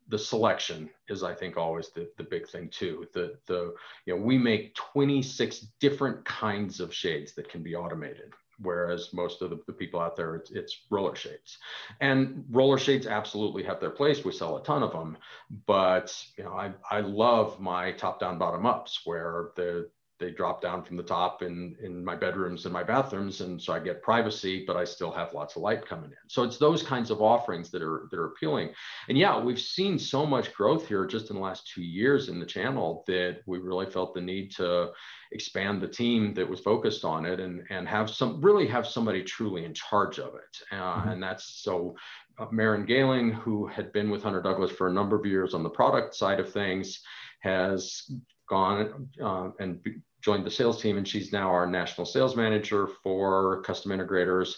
the 0.09 0.17
selection 0.17 0.89
is 1.09 1.23
i 1.23 1.33
think 1.33 1.57
always 1.57 1.89
the, 1.89 2.09
the 2.17 2.23
big 2.23 2.47
thing 2.47 2.69
too 2.69 3.07
the 3.13 3.37
the 3.47 3.73
you 4.05 4.15
know 4.15 4.21
we 4.21 4.37
make 4.37 4.73
26 4.75 5.67
different 5.79 6.23
kinds 6.25 6.79
of 6.79 6.93
shades 6.93 7.33
that 7.33 7.49
can 7.49 7.61
be 7.61 7.75
automated 7.75 8.33
whereas 8.59 9.13
most 9.13 9.41
of 9.41 9.51
the, 9.51 9.59
the 9.67 9.73
people 9.73 9.99
out 9.99 10.15
there 10.15 10.35
it's, 10.35 10.51
it's 10.51 10.85
roller 10.89 11.15
shades 11.15 11.57
and 11.99 12.43
roller 12.49 12.77
shades 12.77 13.05
absolutely 13.05 13.63
have 13.63 13.79
their 13.79 13.89
place 13.89 14.23
we 14.23 14.31
sell 14.31 14.57
a 14.57 14.63
ton 14.63 14.81
of 14.81 14.91
them 14.91 15.17
but 15.65 16.15
you 16.37 16.43
know 16.43 16.53
i, 16.53 16.71
I 16.89 17.01
love 17.01 17.59
my 17.59 17.91
top 17.91 18.19
down 18.19 18.37
bottom 18.37 18.65
ups 18.65 19.01
where 19.05 19.49
the 19.55 19.89
they 20.19 20.31
drop 20.31 20.61
down 20.61 20.83
from 20.83 20.97
the 20.97 21.03
top 21.03 21.41
in 21.41 21.75
in 21.81 22.03
my 22.03 22.15
bedrooms 22.15 22.65
and 22.65 22.73
my 22.73 22.83
bathrooms 22.83 23.41
and 23.41 23.61
so 23.61 23.73
i 23.73 23.79
get 23.79 24.01
privacy 24.01 24.63
but 24.65 24.75
i 24.75 24.83
still 24.83 25.11
have 25.11 25.33
lots 25.33 25.55
of 25.55 25.61
light 25.61 25.85
coming 25.85 26.11
in. 26.11 26.17
So 26.27 26.43
it's 26.43 26.57
those 26.57 26.83
kinds 26.83 27.11
of 27.11 27.21
offerings 27.21 27.69
that 27.71 27.81
are 27.81 28.07
that 28.11 28.19
are 28.19 28.27
appealing. 28.27 28.69
And 29.09 29.17
yeah 29.17 29.39
we've 29.39 29.59
seen 29.59 29.99
so 29.99 30.25
much 30.25 30.53
growth 30.53 30.87
here 30.87 31.05
just 31.05 31.29
in 31.29 31.35
the 31.35 31.41
last 31.41 31.67
two 31.67 31.83
years 31.83 32.29
in 32.29 32.39
the 32.39 32.45
channel 32.45 33.03
that 33.07 33.39
we 33.45 33.59
really 33.59 33.85
felt 33.85 34.13
the 34.13 34.21
need 34.21 34.51
to 34.55 34.91
expand 35.31 35.81
the 35.81 35.87
team 35.87 36.33
that 36.33 36.49
was 36.49 36.61
focused 36.61 37.03
on 37.03 37.25
it 37.25 37.39
and 37.39 37.63
and 37.69 37.87
have 37.87 38.09
some 38.09 38.41
really 38.41 38.67
have 38.67 38.87
somebody 38.87 39.23
truly 39.23 39.65
in 39.65 39.73
charge 39.73 40.19
of 40.19 40.35
it. 40.35 40.57
Uh, 40.71 40.75
mm-hmm. 40.75 41.09
and 41.09 41.23
that's 41.23 41.61
so 41.63 41.95
uh, 42.39 42.45
Marin 42.51 42.85
Galing, 42.85 43.31
who 43.31 43.67
had 43.67 43.91
been 43.93 44.09
with 44.09 44.23
Hunter 44.23 44.41
Douglas 44.41 44.71
for 44.71 44.87
a 44.87 44.93
number 44.93 45.15
of 45.15 45.25
years 45.25 45.53
on 45.53 45.63
the 45.63 45.69
product 45.69 46.15
side 46.15 46.39
of 46.39 46.51
things, 46.51 47.01
has 47.41 48.09
gone 48.47 49.09
uh, 49.21 49.49
and 49.59 49.79
joined 50.21 50.45
the 50.45 50.51
sales 50.51 50.81
team, 50.81 50.97
and 50.97 51.07
she's 51.07 51.31
now 51.31 51.49
our 51.49 51.67
national 51.67 52.05
sales 52.05 52.35
manager 52.35 52.87
for 53.03 53.61
custom 53.61 53.91
integrators. 53.91 54.55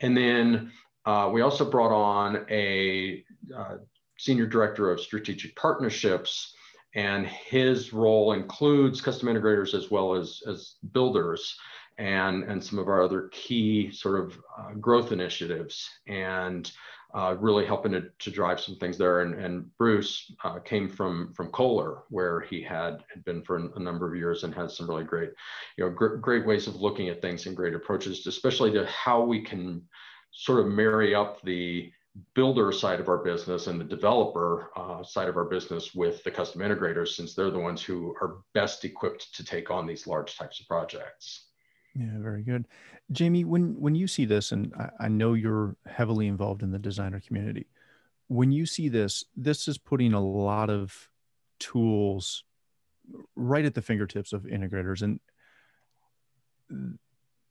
And 0.00 0.16
then 0.16 0.72
uh, 1.04 1.30
we 1.32 1.42
also 1.42 1.68
brought 1.68 1.92
on 1.92 2.46
a 2.50 3.24
uh, 3.56 3.76
senior 4.18 4.46
director 4.46 4.90
of 4.90 5.00
strategic 5.00 5.54
partnerships, 5.56 6.54
and 6.94 7.26
his 7.26 7.92
role 7.92 8.32
includes 8.32 9.00
custom 9.00 9.28
integrators 9.28 9.74
as 9.74 9.90
well 9.90 10.14
as, 10.14 10.42
as 10.48 10.76
builders 10.92 11.56
and, 11.98 12.44
and 12.44 12.62
some 12.62 12.78
of 12.78 12.88
our 12.88 13.02
other 13.02 13.28
key 13.32 13.90
sort 13.90 14.20
of 14.20 14.38
uh, 14.58 14.72
growth 14.80 15.12
initiatives. 15.12 15.88
And 16.06 16.70
uh, 17.14 17.36
really 17.38 17.66
helping 17.66 17.92
to, 17.92 18.04
to 18.18 18.30
drive 18.30 18.60
some 18.60 18.76
things 18.76 18.96
there. 18.96 19.20
And, 19.20 19.34
and 19.34 19.76
Bruce 19.76 20.32
uh, 20.44 20.58
came 20.58 20.88
from 20.88 21.32
from 21.34 21.48
Kohler, 21.48 22.02
where 22.08 22.40
he 22.40 22.62
had, 22.62 23.04
had 23.12 23.24
been 23.24 23.42
for 23.42 23.56
a 23.56 23.80
number 23.80 24.08
of 24.08 24.16
years 24.16 24.44
and 24.44 24.54
has 24.54 24.76
some 24.76 24.88
really 24.88 25.04
great, 25.04 25.30
you 25.76 25.84
know, 25.84 25.90
gr- 25.90 26.16
great 26.16 26.46
ways 26.46 26.66
of 26.66 26.76
looking 26.76 27.08
at 27.08 27.20
things 27.20 27.46
and 27.46 27.56
great 27.56 27.74
approaches, 27.74 28.26
especially 28.26 28.72
to 28.72 28.86
how 28.86 29.22
we 29.22 29.42
can 29.42 29.82
sort 30.30 30.60
of 30.60 30.66
marry 30.66 31.14
up 31.14 31.42
the 31.42 31.92
builder 32.34 32.72
side 32.72 33.00
of 33.00 33.08
our 33.08 33.18
business 33.18 33.66
and 33.66 33.80
the 33.80 33.84
developer 33.84 34.70
uh, 34.76 35.02
side 35.02 35.28
of 35.28 35.36
our 35.36 35.46
business 35.46 35.94
with 35.94 36.22
the 36.24 36.30
custom 36.30 36.60
integrators, 36.60 37.08
since 37.08 37.34
they're 37.34 37.50
the 37.50 37.58
ones 37.58 37.82
who 37.82 38.14
are 38.20 38.38
best 38.54 38.84
equipped 38.84 39.34
to 39.34 39.44
take 39.44 39.70
on 39.70 39.86
these 39.86 40.06
large 40.06 40.36
types 40.36 40.60
of 40.60 40.66
projects. 40.66 41.51
Yeah, 41.94 42.18
very 42.18 42.42
good. 42.42 42.66
Jamie, 43.10 43.44
when 43.44 43.78
when 43.78 43.94
you 43.94 44.06
see 44.06 44.24
this, 44.24 44.52
and 44.52 44.72
I, 44.78 45.04
I, 45.04 45.08
know 45.08 45.34
you're 45.34 45.76
heavily 45.86 46.26
involved 46.26 46.62
in 46.62 46.70
the 46.70 46.78
designer 46.78 47.20
community, 47.20 47.66
when 48.28 48.50
you 48.50 48.64
see 48.64 48.88
this, 48.88 49.24
this 49.36 49.68
is 49.68 49.76
putting 49.76 50.14
a 50.14 50.24
lot 50.24 50.70
of 50.70 51.10
tools 51.58 52.44
right 53.36 53.64
at 53.64 53.74
the 53.74 53.82
fingertips 53.82 54.32
of 54.32 54.44
integrators, 54.44 55.02
and 55.02 56.98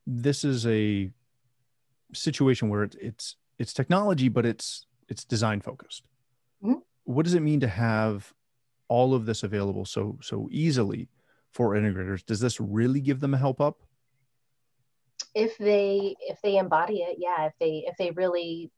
this 0.07 0.43
is 0.43 0.65
a 0.65 1.11
situation 2.13 2.69
where 2.69 2.83
it's 2.83 2.95
it's, 2.95 3.35
it's 3.59 3.73
technology, 3.73 4.27
but 4.27 4.45
it's 4.45 4.87
it's 5.07 5.23
design 5.23 5.61
focused. 5.61 6.03
Mm-hmm. 6.63 6.79
What 7.03 7.25
does 7.25 7.35
it 7.35 7.41
mean 7.41 7.59
to 7.59 7.67
have 7.67 8.33
all 8.87 9.13
of 9.13 9.27
this 9.27 9.43
available 9.43 9.85
so 9.85 10.17
so 10.21 10.49
easily 10.51 11.09
for 11.51 11.75
integrators? 11.75 12.25
Does 12.25 12.39
this 12.39 12.59
really 12.59 13.01
give 13.01 13.19
them 13.19 13.35
a 13.35 13.37
help 13.37 13.61
up? 13.61 13.81
If 15.33 15.57
they 15.57 16.15
if 16.19 16.41
they 16.41 16.57
embody 16.57 17.01
it 17.01 17.17
yeah 17.19 17.45
if 17.45 17.53
they 17.59 17.83
if 17.87 17.95
they 17.97 18.11
really 18.11 18.69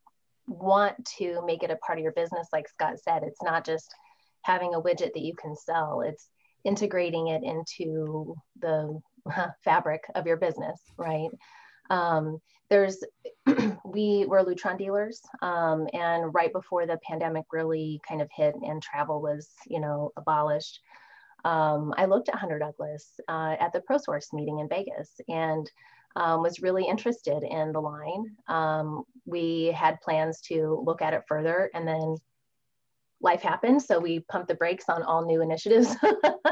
want 0.48 0.94
to 1.06 1.42
make 1.46 1.64
it 1.64 1.72
a 1.72 1.76
part 1.78 1.98
of 1.98 2.04
your 2.04 2.12
business 2.12 2.48
like 2.52 2.68
scott 2.68 3.00
said 3.00 3.24
it's 3.24 3.42
not 3.42 3.66
just 3.66 3.94
having 4.42 4.76
a 4.76 4.82
widget 4.82 5.14
that 5.14 5.24
you 5.24 5.34
can 5.36 5.56
sell 5.56 6.02
it's 6.02 6.30
integrating 6.64 7.28
it 7.28 7.44
into 7.44 8.36
the 8.62 9.00
fabric 9.64 10.04
of 10.16 10.26
your 10.26 10.38
business 10.38 10.80
right? 10.98 11.30
Um, 11.90 12.40
there's 12.70 13.04
we 13.86 14.26
were 14.28 14.44
lutron 14.44 14.78
dealers 14.78 15.22
um, 15.42 15.88
and 15.94 16.34
right 16.34 16.52
before 16.52 16.86
the 16.86 17.00
pandemic 17.08 17.46
really 17.52 18.02
kind 18.08 18.22
of 18.22 18.30
hit 18.36 18.56
and 18.56 18.82
travel 18.82 19.22
was 19.22 19.50
you 19.68 19.80
know 19.80 20.12
abolished 20.18 20.80
um, 21.46 21.94
i 21.98 22.06
looked 22.06 22.30
at 22.30 22.36
hunter 22.36 22.58
douglas 22.58 23.20
uh, 23.28 23.56
at 23.60 23.74
the 23.74 23.82
prosource 23.82 24.32
meeting 24.34 24.60
in 24.60 24.70
vegas 24.70 25.12
and 25.28 25.70
um, 26.16 26.42
was 26.42 26.62
really 26.62 26.86
interested 26.86 27.44
in 27.44 27.72
the 27.72 27.82
line. 27.82 28.26
Um, 28.48 29.04
we 29.26 29.74
had 29.76 30.02
plans 30.02 30.42
to 30.42 30.82
look 30.86 31.02
at 31.02 31.14
it 31.14 31.24
further 31.28 31.70
and 31.74 31.88
then 31.88 32.18
life 33.22 33.42
happened. 33.42 33.82
So 33.82 34.00
we 34.00 34.20
pumped 34.20 34.50
the 34.50 34.56
brakes 34.56 34.86
on 34.90 35.02
all 35.02 35.26
new 35.26 35.42
initiatives. 35.42 35.96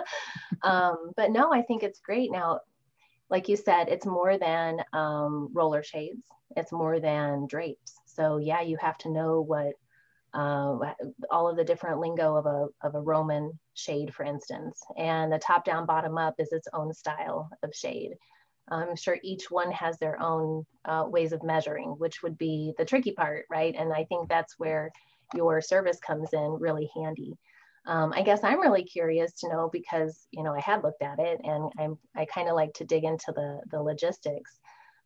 um, 0.64 1.12
but 1.16 1.32
no, 1.32 1.52
I 1.52 1.62
think 1.62 1.84
it's 1.84 2.00
great. 2.00 2.32
Now, 2.32 2.62
like 3.30 3.48
you 3.48 3.56
said, 3.56 3.88
it's 3.88 4.06
more 4.06 4.38
than 4.38 4.82
um, 4.94 5.50
roller 5.54 5.84
shades, 5.84 6.24
it's 6.58 6.72
more 6.72 7.00
than 7.00 7.48
drapes. 7.48 7.96
So 8.06 8.38
yeah, 8.38 8.62
you 8.62 8.78
have 8.78 8.98
to 9.00 9.12
know 9.12 9.42
what 9.42 9.74
uh, 10.34 10.78
all 11.30 11.50
of 11.50 11.58
the 11.58 11.64
different 11.64 12.00
lingo 12.00 12.36
of 12.36 12.46
a, 12.46 12.68
of 12.86 12.96
a 12.96 13.02
Roman 13.02 13.52
shade, 13.74 14.14
for 14.14 14.24
instance. 14.24 14.82
And 14.98 15.32
the 15.32 15.40
top 15.40 15.66
down, 15.66 15.86
bottom 15.86 16.18
up 16.18 16.36
is 16.40 16.52
its 16.52 16.68
own 16.74 16.94
style 16.94 17.50
of 17.64 17.74
shade. 17.74 18.12
I'm 18.70 18.96
sure 18.96 19.18
each 19.24 19.50
one 19.50 19.72
has 19.72 19.98
their 19.98 20.22
own 20.22 20.66
uh, 20.86 21.06
ways 21.08 21.34
of 21.34 21.44
measuring, 21.44 21.90
which 21.98 22.24
would 22.24 22.38
be 22.38 22.74
the 22.78 22.86
tricky 22.86 23.12
part, 23.12 23.46
right? 23.50 23.76
And 23.78 23.92
I 23.92 24.06
think 24.06 24.30
that's 24.30 24.58
where 24.58 24.92
your 25.34 25.62
service 25.62 26.00
comes 26.00 26.30
in 26.34 26.58
really 26.60 26.90
handy. 26.96 27.38
Um, 27.86 28.14
I 28.14 28.22
guess 28.22 28.44
I'm 28.44 28.62
really 28.62 28.84
curious 28.84 29.34
to 29.40 29.50
know 29.50 29.70
because 29.72 30.28
you 30.32 30.44
know 30.44 30.54
I 30.54 30.60
had 30.60 30.84
looked 30.84 31.02
at 31.02 31.20
it 31.20 31.42
and 31.44 31.72
I'm 31.80 31.98
I 32.16 32.26
kind 32.26 32.48
of 32.48 32.56
like 32.56 32.74
to 32.76 32.86
dig 32.86 33.04
into 33.04 33.32
the 33.36 33.62
the 33.72 33.82
logistics. 33.82 34.60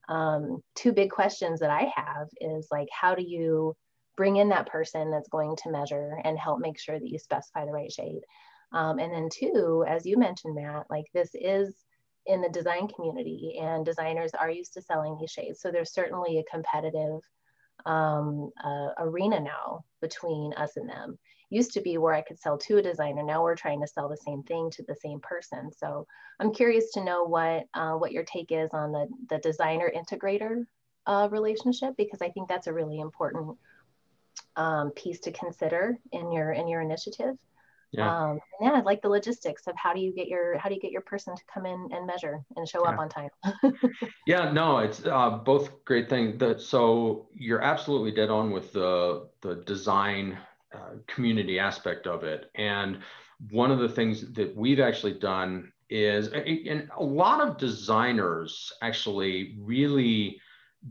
Um, 0.09 0.61
two 0.75 0.91
big 0.91 1.09
questions 1.09 1.61
that 1.61 1.69
I 1.69 1.91
have 1.95 2.27
is 2.41 2.67
like 2.71 2.89
how 2.91 3.15
do 3.15 3.23
you 3.23 3.75
bring 4.17 4.37
in 4.37 4.49
that 4.49 4.67
person 4.67 5.09
that's 5.11 5.29
going 5.29 5.55
to 5.57 5.71
measure 5.71 6.19
and 6.23 6.37
help 6.37 6.59
make 6.59 6.79
sure 6.79 6.99
that 6.99 7.09
you 7.09 7.17
specify 7.17 7.65
the 7.65 7.71
right 7.71 7.91
shade. 7.91 8.21
Um, 8.71 8.99
and 8.99 9.13
then 9.13 9.29
two, 9.31 9.85
as 9.87 10.05
you 10.05 10.17
mentioned, 10.17 10.55
Matt, 10.55 10.85
like 10.89 11.05
this 11.13 11.31
is 11.33 11.75
in 12.25 12.41
the 12.41 12.49
design 12.49 12.87
community 12.87 13.59
and 13.61 13.85
designers 13.85 14.31
are 14.33 14.49
used 14.49 14.73
to 14.73 14.81
selling 14.81 15.17
these 15.19 15.31
shades. 15.31 15.61
So 15.61 15.71
there's 15.71 15.93
certainly 15.93 16.39
a 16.39 16.51
competitive 16.51 17.21
um, 17.85 18.51
uh, 18.63 18.89
arena 18.97 19.39
now 19.39 19.85
between 20.01 20.53
us 20.53 20.77
and 20.77 20.89
them. 20.89 21.17
Used 21.51 21.73
to 21.73 21.81
be 21.81 21.97
where 21.97 22.13
I 22.13 22.21
could 22.21 22.39
sell 22.39 22.57
to 22.57 22.77
a 22.77 22.81
designer. 22.81 23.21
Now 23.21 23.43
we're 23.43 23.55
trying 23.55 23.79
to 23.81 23.87
sell 23.87 24.09
the 24.09 24.17
same 24.17 24.41
thing 24.43 24.71
to 24.71 24.83
the 24.83 24.95
same 24.95 25.19
person. 25.19 25.71
So 25.71 26.07
I'm 26.39 26.51
curious 26.51 26.91
to 26.93 27.03
know 27.03 27.23
what 27.23 27.65
uh, 27.75 27.93
what 27.93 28.11
your 28.11 28.23
take 28.23 28.51
is 28.51 28.71
on 28.73 28.91
the 28.91 29.07
the 29.29 29.37
designer 29.37 29.91
integrator 29.95 30.65
uh, 31.05 31.29
relationship 31.31 31.93
because 31.97 32.21
I 32.21 32.29
think 32.29 32.49
that's 32.49 32.67
a 32.67 32.73
really 32.73 32.99
important 32.99 33.57
um, 34.55 34.89
piece 34.91 35.19
to 35.21 35.31
consider 35.31 35.97
in 36.11 36.31
your 36.31 36.51
in 36.51 36.67
your 36.67 36.81
initiative. 36.81 37.35
Yeah. 37.91 38.29
Um, 38.29 38.39
yeah, 38.61 38.71
i 38.73 38.81
like 38.81 39.01
the 39.01 39.09
logistics 39.09 39.67
of 39.67 39.75
how 39.77 39.93
do 39.93 39.99
you 39.99 40.13
get 40.13 40.27
your 40.27 40.57
how 40.57 40.69
do 40.69 40.75
you 40.75 40.81
get 40.81 40.91
your 40.91 41.01
person 41.01 41.35
to 41.35 41.41
come 41.51 41.65
in 41.65 41.89
and 41.91 42.05
measure 42.05 42.43
and 42.55 42.67
show 42.67 42.83
yeah. 42.83 42.91
up 42.91 42.99
on 42.99 43.09
time. 43.09 43.29
yeah, 44.27 44.51
no, 44.51 44.79
it's 44.79 45.05
uh, 45.05 45.29
both 45.29 45.83
great 45.85 46.09
things. 46.09 46.37
That 46.39 46.61
so 46.61 47.27
you're 47.33 47.61
absolutely 47.61 48.11
dead 48.11 48.29
on 48.29 48.51
with 48.51 48.73
the 48.73 49.29
the 49.41 49.55
design 49.65 50.37
uh, 50.73 50.97
community 51.07 51.59
aspect 51.59 52.07
of 52.07 52.23
it, 52.23 52.49
and 52.55 52.99
one 53.49 53.71
of 53.71 53.79
the 53.79 53.89
things 53.89 54.31
that 54.33 54.55
we've 54.55 54.79
actually 54.79 55.13
done 55.13 55.71
is, 55.89 56.27
and 56.29 56.89
a 56.97 57.03
lot 57.03 57.41
of 57.41 57.57
designers 57.57 58.73
actually 58.81 59.55
really 59.59 60.39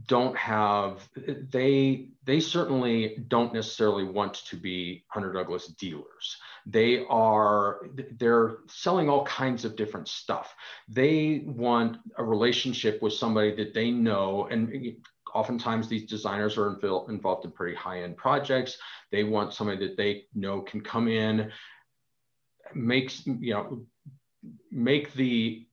don't 0.06 0.36
have 0.36 1.08
they 1.50 2.08
they 2.24 2.40
certainly 2.40 3.16
don't 3.28 3.54
necessarily 3.54 4.04
want 4.04 4.34
to 4.34 4.56
be 4.56 5.04
hunter 5.08 5.32
douglas 5.32 5.68
dealers. 5.68 6.36
They 6.66 7.04
are 7.08 7.88
they're 8.18 8.58
selling 8.66 9.08
all 9.08 9.24
kinds 9.24 9.64
of 9.64 9.76
different 9.76 10.08
stuff. 10.08 10.54
They 10.88 11.44
want 11.46 11.98
a 12.18 12.24
relationship 12.24 13.02
with 13.02 13.12
somebody 13.12 13.54
that 13.56 13.72
they 13.72 13.90
know 13.90 14.48
and 14.50 14.96
oftentimes 15.32 15.88
these 15.88 16.08
designers 16.08 16.56
are 16.56 16.68
involved 16.70 17.44
in 17.44 17.50
pretty 17.50 17.76
high-end 17.76 18.16
projects. 18.16 18.78
They 19.10 19.24
want 19.24 19.52
somebody 19.52 19.86
that 19.86 19.96
they 19.96 20.24
know 20.34 20.60
can 20.60 20.80
come 20.80 21.08
in 21.08 21.52
makes 22.74 23.24
you 23.26 23.54
know 23.54 23.86
make 24.72 25.12
the 25.14 25.66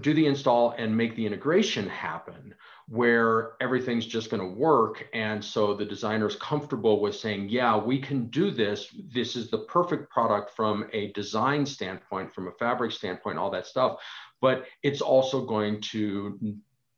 do 0.00 0.14
the 0.14 0.26
install 0.26 0.70
and 0.78 0.96
make 0.96 1.16
the 1.16 1.26
integration 1.26 1.88
happen 1.88 2.54
where 2.88 3.52
everything's 3.60 4.06
just 4.06 4.30
going 4.30 4.40
to 4.40 4.58
work. 4.58 5.08
And 5.12 5.44
so 5.44 5.74
the 5.74 5.84
designer's 5.84 6.36
comfortable 6.36 7.00
with 7.00 7.16
saying, 7.16 7.48
yeah, 7.48 7.76
we 7.76 8.00
can 8.00 8.26
do 8.26 8.50
this. 8.50 8.94
This 9.12 9.34
is 9.34 9.50
the 9.50 9.58
perfect 9.58 10.10
product 10.10 10.54
from 10.54 10.86
a 10.92 11.10
design 11.12 11.66
standpoint, 11.66 12.32
from 12.32 12.46
a 12.46 12.52
fabric 12.52 12.92
standpoint, 12.92 13.38
all 13.38 13.50
that 13.50 13.66
stuff. 13.66 13.98
But 14.40 14.66
it's 14.84 15.00
also 15.00 15.44
going 15.44 15.80
to 15.92 16.38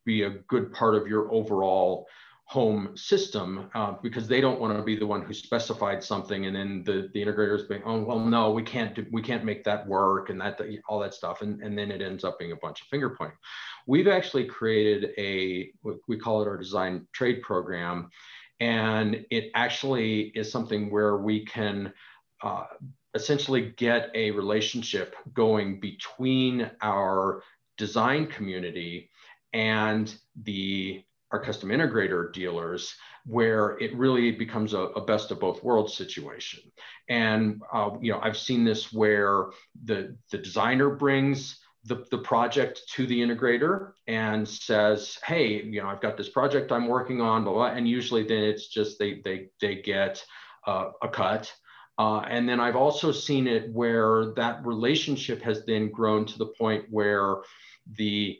be 0.05 0.23
a 0.23 0.31
good 0.31 0.73
part 0.73 0.95
of 0.95 1.07
your 1.07 1.33
overall 1.33 2.07
home 2.49 2.97
system 2.97 3.69
uh, 3.75 3.93
because 4.03 4.27
they 4.27 4.41
don't 4.41 4.59
want 4.59 4.75
to 4.75 4.83
be 4.83 4.97
the 4.97 5.07
one 5.07 5.21
who 5.21 5.35
specified 5.35 6.03
something 6.03 6.47
and 6.47 6.57
then 6.57 6.83
the, 6.87 7.11
the 7.13 7.23
integrators 7.23 7.69
being 7.69 7.83
oh 7.85 8.01
well 8.01 8.19
no 8.19 8.51
we 8.51 8.63
can't 8.63 8.95
do 8.95 9.05
we 9.13 9.21
can't 9.21 9.45
make 9.45 9.63
that 9.63 9.87
work 9.87 10.31
and 10.31 10.41
that 10.41 10.59
all 10.89 10.99
that 10.99 11.13
stuff 11.13 11.43
and, 11.43 11.61
and 11.61 11.77
then 11.77 11.91
it 11.91 12.01
ends 12.01 12.25
up 12.25 12.39
being 12.39 12.53
a 12.53 12.57
bunch 12.57 12.81
of 12.81 12.87
finger 12.87 13.11
pointing. 13.11 13.37
We've 13.87 14.09
actually 14.09 14.47
created 14.47 15.11
a 15.19 15.71
we 16.09 16.17
call 16.17 16.41
it 16.41 16.49
our 16.49 16.57
design 16.57 17.07
trade 17.13 17.43
program 17.43 18.09
and 18.61 19.27
it 19.31 19.51
actually 19.55 20.33
is 20.35 20.51
something 20.51 20.91
where 20.91 21.19
we 21.19 21.45
can 21.45 21.93
uh, 22.43 22.65
essentially 23.13 23.75
get 23.77 24.11
a 24.15 24.31
relationship 24.31 25.15
going 25.35 25.81
between 25.81 26.71
our 26.81 27.43
design 27.77 28.27
community 28.27 29.11
and 29.53 30.15
the 30.45 31.05
our 31.31 31.41
custom 31.41 31.71
integrator 31.71 32.33
dealers 32.33 32.95
where 33.27 33.79
it 33.79 33.95
really 33.95 34.31
becomes 34.31 34.73
a, 34.73 34.79
a 34.79 35.05
best 35.05 35.31
of 35.31 35.41
both 35.41 35.63
worlds 35.63 35.95
situation. 35.95 36.61
And 37.09 37.63
uh, 37.73 37.91
you 38.01 38.13
know 38.13 38.21
i've 38.23 38.37
seen 38.37 38.65
this 38.65 38.93
where 38.93 39.47
the 39.85 40.17
the 40.31 40.39
designer 40.39 40.91
brings 40.91 41.59
the, 41.85 42.05
the 42.11 42.19
project 42.19 42.83
to 42.95 43.07
the 43.07 43.21
integrator 43.21 43.93
and 44.07 44.47
says 44.47 45.19
hey 45.25 45.63
you 45.63 45.81
know 45.81 45.89
i've 45.89 46.03
got 46.03 46.17
this 46.17 46.29
project 46.29 46.71
i'm 46.71 46.87
working 46.87 47.21
on 47.21 47.45
blah, 47.45 47.53
blah, 47.53 47.67
and 47.69 47.89
usually 47.89 48.25
then 48.25 48.43
it's 48.43 48.69
just 48.69 48.99
they 48.99 49.21
they 49.25 49.49
they 49.61 49.77
get 49.77 50.23
uh, 50.67 50.91
a 51.03 51.09
cut. 51.09 51.53
Uh, 51.99 52.21
and 52.29 52.49
then 52.49 52.61
I've 52.61 52.77
also 52.77 53.11
seen 53.11 53.49
it 53.49 53.73
where 53.73 54.33
that 54.37 54.65
relationship 54.65 55.43
has 55.43 55.65
then 55.65 55.91
grown 55.91 56.25
to 56.27 56.39
the 56.39 56.47
point 56.47 56.85
where 56.91 57.39
the 57.97 58.39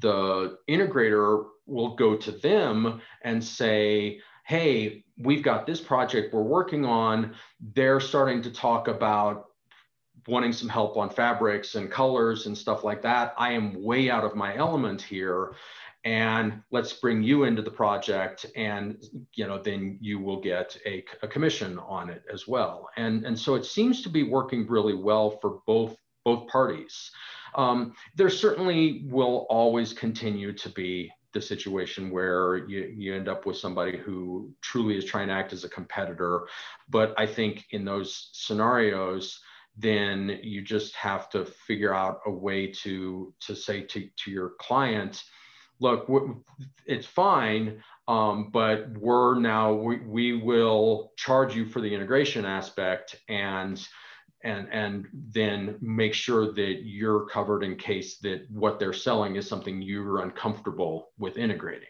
the 0.00 0.58
integrator 0.68 1.44
will 1.70 1.94
go 1.94 2.16
to 2.16 2.32
them 2.32 3.00
and 3.22 3.42
say, 3.42 4.20
hey, 4.46 5.04
we've 5.18 5.42
got 5.42 5.66
this 5.66 5.80
project 5.80 6.34
we're 6.34 6.42
working 6.42 6.84
on. 6.84 7.34
They're 7.74 8.00
starting 8.00 8.42
to 8.42 8.50
talk 8.50 8.88
about 8.88 9.46
wanting 10.26 10.52
some 10.52 10.68
help 10.68 10.96
on 10.96 11.08
fabrics 11.08 11.74
and 11.76 11.90
colors 11.90 12.46
and 12.46 12.56
stuff 12.56 12.84
like 12.84 13.02
that. 13.02 13.34
I 13.38 13.52
am 13.52 13.82
way 13.82 14.10
out 14.10 14.24
of 14.24 14.34
my 14.34 14.56
element 14.56 15.00
here. 15.00 15.54
And 16.04 16.62
let's 16.70 16.94
bring 16.94 17.22
you 17.22 17.44
into 17.44 17.60
the 17.60 17.70
project, 17.70 18.46
and 18.56 19.04
you 19.34 19.46
know, 19.46 19.60
then 19.62 19.98
you 20.00 20.18
will 20.18 20.40
get 20.40 20.74
a, 20.86 21.04
a 21.22 21.28
commission 21.28 21.78
on 21.78 22.08
it 22.08 22.22
as 22.32 22.48
well. 22.48 22.88
And 22.96 23.26
and 23.26 23.38
so 23.38 23.54
it 23.54 23.66
seems 23.66 24.00
to 24.02 24.08
be 24.08 24.22
working 24.22 24.66
really 24.66 24.94
well 24.94 25.30
for 25.42 25.60
both 25.66 25.98
both 26.24 26.48
parties. 26.48 27.10
Um, 27.54 27.94
there 28.16 28.30
certainly 28.30 29.04
will 29.10 29.46
always 29.50 29.92
continue 29.92 30.54
to 30.54 30.70
be 30.70 31.12
the 31.32 31.40
situation 31.40 32.10
where 32.10 32.68
you, 32.68 32.92
you 32.96 33.14
end 33.14 33.28
up 33.28 33.46
with 33.46 33.56
somebody 33.56 33.96
who 33.96 34.52
truly 34.60 34.96
is 34.96 35.04
trying 35.04 35.28
to 35.28 35.34
act 35.34 35.52
as 35.52 35.64
a 35.64 35.68
competitor. 35.68 36.48
But 36.88 37.14
I 37.18 37.26
think 37.26 37.66
in 37.70 37.84
those 37.84 38.30
scenarios, 38.32 39.40
then 39.76 40.40
you 40.42 40.62
just 40.62 40.94
have 40.96 41.30
to 41.30 41.44
figure 41.44 41.94
out 41.94 42.20
a 42.26 42.30
way 42.30 42.66
to 42.66 43.32
to 43.40 43.54
say 43.54 43.82
to, 43.82 44.08
to 44.24 44.30
your 44.30 44.50
client, 44.58 45.22
look, 45.78 46.08
it's 46.84 47.06
fine, 47.06 47.82
um, 48.08 48.50
but 48.52 48.90
we're 48.98 49.38
now 49.38 49.72
we, 49.72 49.98
we 50.00 50.32
will 50.34 51.12
charge 51.16 51.54
you 51.54 51.64
for 51.64 51.80
the 51.80 51.94
integration 51.94 52.44
aspect 52.44 53.16
and 53.28 53.86
and 54.44 54.68
and 54.72 55.06
then 55.12 55.76
make 55.80 56.14
sure 56.14 56.52
that 56.52 56.82
you're 56.84 57.26
covered 57.26 57.62
in 57.62 57.76
case 57.76 58.18
that 58.18 58.46
what 58.50 58.78
they're 58.78 58.92
selling 58.92 59.36
is 59.36 59.48
something 59.48 59.82
you're 59.82 60.22
uncomfortable 60.22 61.10
with 61.18 61.36
integrating. 61.36 61.88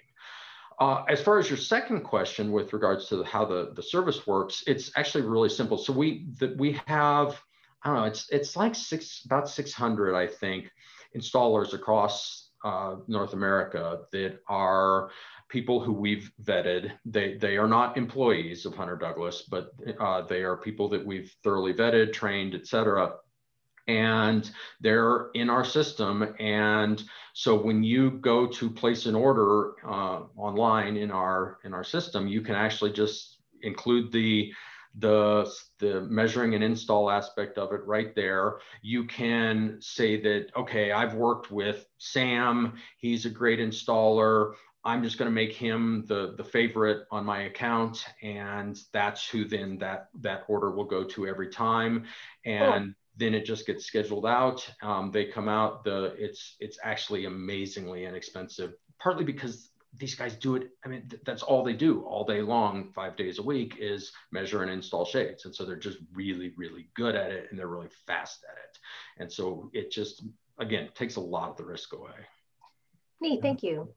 Uh, 0.81 1.05
as 1.09 1.21
far 1.21 1.39
as 1.39 1.49
your 1.51 1.59
second 1.59 2.03
question 2.03 2.53
with 2.53 2.73
regards 2.73 3.07
to 3.07 3.23
how 3.25 3.45
the, 3.45 3.71
the 3.75 3.83
service 3.83 4.27
works, 4.27 4.65
it's 4.67 4.91
actually 4.97 5.23
really 5.23 5.49
simple. 5.49 5.77
So 5.77 5.93
we 5.93 6.27
that 6.39 6.57
we 6.57 6.81
have, 6.87 7.41
I 7.83 7.89
don't 7.89 7.99
know, 7.99 8.05
it's 8.05 8.29
it's 8.31 8.57
like 8.57 8.75
six 8.75 9.23
about 9.27 9.49
600, 9.49 10.15
I 10.15 10.27
think, 10.27 10.71
installers 11.15 11.75
across 11.75 12.51
uh, 12.65 12.97
North 13.09 13.35
America 13.35 14.01
that 14.13 14.39
are 14.49 15.11
people 15.51 15.81
who 15.81 15.93
we've 15.93 16.33
vetted. 16.43 16.93
They 17.05 17.37
they 17.37 17.59
are 17.59 17.69
not 17.69 17.99
employees 17.99 18.65
of 18.65 18.75
Hunter 18.75 18.97
Douglas, 18.97 19.43
but 19.43 19.73
uh, 19.99 20.23
they 20.23 20.43
are 20.43 20.57
people 20.57 20.89
that 20.91 21.05
we've 21.05 21.35
thoroughly 21.43 21.75
vetted, 21.75 22.13
trained, 22.13 22.55
et 22.55 22.67
cetera. 22.67 23.15
And 23.89 24.49
they're 24.81 25.31
in 25.35 25.51
our 25.51 25.65
system. 25.65 26.35
And 26.39 27.03
so 27.35 27.61
when 27.61 27.83
you 27.83 28.13
go 28.13 28.47
to 28.47 28.71
place 28.71 29.07
an 29.07 29.17
order 29.17 29.73
uh, 29.85 30.23
online 30.37 30.97
in 30.97 31.11
our 31.11 31.59
in 31.65 31.75
our 31.75 31.85
system, 31.85 32.29
you 32.29 32.41
can 32.41 32.55
actually 32.55 32.93
just 32.93 33.39
include 33.63 34.13
the 34.13 34.53
the 34.99 35.49
the 35.79 36.01
measuring 36.03 36.55
and 36.55 36.65
install 36.65 37.11
aspect 37.11 37.59
of 37.59 37.73
it 37.73 37.81
right 37.87 38.13
there 38.17 38.59
you 38.83 39.05
can 39.05 39.77
say 39.81 40.21
that 40.21 40.49
okay 40.57 40.91
i've 40.91 41.15
worked 41.15 41.49
with 41.49 41.87
sam 41.99 42.73
he's 42.99 43.25
a 43.25 43.31
great 43.31 43.61
installer 43.61 44.55
I'm 44.85 45.03
just 45.03 45.19
going 45.19 45.31
to 45.31 45.35
make 45.35 45.53
him 45.53 46.05
the 46.07 46.35
the 46.37 46.45
favorite 46.45 47.07
on 47.11 47.25
my 47.25 47.43
account, 47.43 48.05
and 48.23 48.79
that's 48.93 49.29
who 49.29 49.45
then 49.45 49.79
that 49.79 50.09
that 50.21 50.45
order 50.49 50.71
will 50.71 50.85
go 50.85 51.05
to 51.05 51.27
every 51.27 51.49
time, 51.49 52.07
and 52.47 52.85
cool. 52.85 52.95
then 53.17 53.35
it 53.35 53.45
just 53.45 53.67
gets 53.67 53.85
scheduled 53.85 54.25
out. 54.25 54.69
Um, 54.83 55.11
they 55.11 55.27
come 55.27 55.49
out. 55.49 55.85
The 55.85 56.15
it's 56.19 56.57
it's 56.61 56.79
actually 56.83 57.27
amazingly 57.27 58.07
inexpensive, 58.07 58.73
partly 58.99 59.25
because 59.25 59.71
these 59.99 60.15
guys 60.15 60.35
do 60.37 60.57
it. 60.57 60.71
I 60.83 60.89
mean, 60.89 61.09
th- 61.11 61.23
that's 61.27 61.43
all 61.43 61.63
they 61.63 61.75
do 61.75 62.01
all 62.03 62.25
day 62.25 62.41
long, 62.41 62.91
five 62.95 63.17
days 63.17 63.39
a 63.39 63.43
week, 63.43 63.77
is 63.79 64.13
measure 64.33 64.63
and 64.63 64.71
install 64.71 65.05
shades, 65.05 65.45
and 65.45 65.55
so 65.55 65.67
they're 65.67 65.77
just 65.77 65.99
really 66.15 66.55
really 66.57 66.89
good 66.95 67.17
at 67.17 67.31
it, 67.31 67.49
and 67.51 67.59
they're 67.59 67.69
really 67.69 67.91
fast 68.07 68.47
at 68.51 68.57
it, 68.57 68.79
and 69.23 69.31
so 69.31 69.71
it 69.75 69.91
just 69.91 70.25
again 70.59 70.89
takes 70.95 71.17
a 71.17 71.21
lot 71.21 71.51
of 71.51 71.59
the 71.59 71.67
risk 71.67 71.93
away. 71.93 72.17
Neat, 73.21 73.43
thank 73.43 73.63
you. 73.63 73.93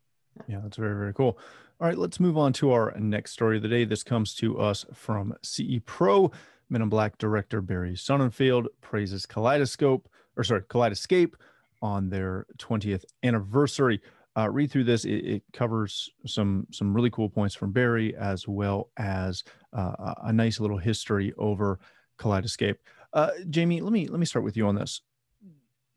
Yeah, 0.47 0.59
that's 0.63 0.77
very, 0.77 0.95
very 0.95 1.13
cool. 1.13 1.37
All 1.79 1.87
right, 1.87 1.97
let's 1.97 2.19
move 2.19 2.37
on 2.37 2.53
to 2.53 2.71
our 2.71 2.93
next 2.97 3.31
story 3.31 3.57
of 3.57 3.63
the 3.63 3.69
day. 3.69 3.85
This 3.85 4.03
comes 4.03 4.33
to 4.35 4.59
us 4.59 4.85
from 4.93 5.33
CE 5.41 5.79
Pro. 5.85 6.31
Men 6.69 6.81
in 6.81 6.89
Black 6.89 7.17
director 7.17 7.61
Barry 7.61 7.93
Sonnenfeld 7.93 8.67
praises 8.81 9.25
Kaleidoscope, 9.25 10.07
or 10.37 10.43
sorry, 10.43 10.61
Kaleidoscape 10.61 11.33
on 11.81 12.09
their 12.09 12.45
20th 12.57 13.03
anniversary. 13.23 14.01
uh, 14.35 14.49
read 14.49 14.71
through 14.71 14.85
this. 14.85 15.05
It, 15.05 15.25
it, 15.25 15.43
covers 15.53 16.09
some 16.25 16.65
some 16.71 16.93
really 16.93 17.11
cool 17.11 17.29
points 17.29 17.53
from 17.53 17.71
Barry, 17.71 18.15
as 18.15 18.47
well 18.47 18.89
as 18.97 19.43
uh, 19.73 20.15
a 20.23 20.33
nice 20.33 20.59
little 20.59 20.77
history 20.77 21.33
over 21.37 21.79
Kaleidescape. 22.17 22.77
Uh, 23.13 23.29
Jamie, 23.49 23.81
let 23.81 23.93
me 23.93 24.07
let 24.07 24.19
me 24.19 24.25
start 24.25 24.43
with 24.45 24.57
you 24.57 24.67
on 24.67 24.75
this. 24.75 25.01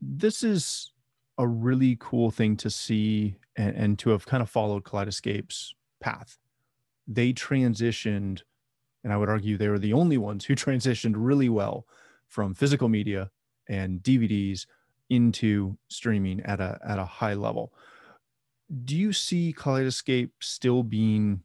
This 0.01 0.43
is 0.43 0.93
a 1.39 1.47
really 1.47 1.97
cool 2.01 2.31
thing 2.31 2.57
to 2.57 2.71
see 2.71 3.37
and, 3.57 3.77
and 3.77 3.99
to 4.01 4.11
have 4.11 4.27
kind 4.27 4.43
of 4.43 4.51
followed 4.51 4.85
Kaleidescape's 4.85 5.75
path. 6.01 6.39
They 7.07 7.33
transitioned, 7.33 8.43
and 9.05 9.13
I 9.13 9.17
would 9.17 9.29
argue 9.29 9.57
they 9.57 9.69
were 9.69 9.79
the 9.79 9.93
only 9.93 10.19
ones 10.19 10.45
who 10.45 10.55
transitioned 10.57 11.15
really 11.17 11.49
well 11.49 11.87
from 12.29 12.55
physical 12.55 12.89
media 12.89 13.31
and 13.69 14.03
DVDs 14.03 14.67
into 15.09 15.77
streaming 15.89 16.41
at 16.41 16.61
a 16.61 16.79
at 16.87 16.99
a 16.99 17.05
high 17.05 17.35
level. 17.35 17.73
Do 18.85 18.97
you 18.97 19.13
see 19.13 19.55
Kaleidescape 19.57 20.31
still 20.41 20.83
being, 20.83 21.43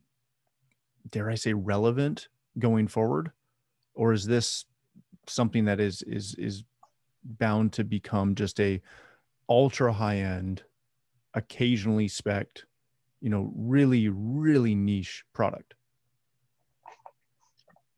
dare 1.10 1.30
I 1.30 1.36
say, 1.36 1.54
relevant 1.54 2.28
going 2.58 2.88
forward, 2.88 3.32
or 3.94 4.14
is 4.14 4.26
this 4.26 4.66
something 5.28 5.66
that 5.66 5.80
is 5.80 6.02
is 6.04 6.34
is 6.36 6.64
bound 7.24 7.74
to 7.74 7.84
become 7.84 8.34
just 8.34 8.60
a 8.60 8.82
ultra 9.50 9.94
high 9.94 10.18
end, 10.18 10.64
occasionally 11.34 12.08
spec 12.08 12.48
you 13.22 13.30
know, 13.30 13.52
really 13.56 14.10
really 14.10 14.76
niche 14.76 15.24
product? 15.34 15.76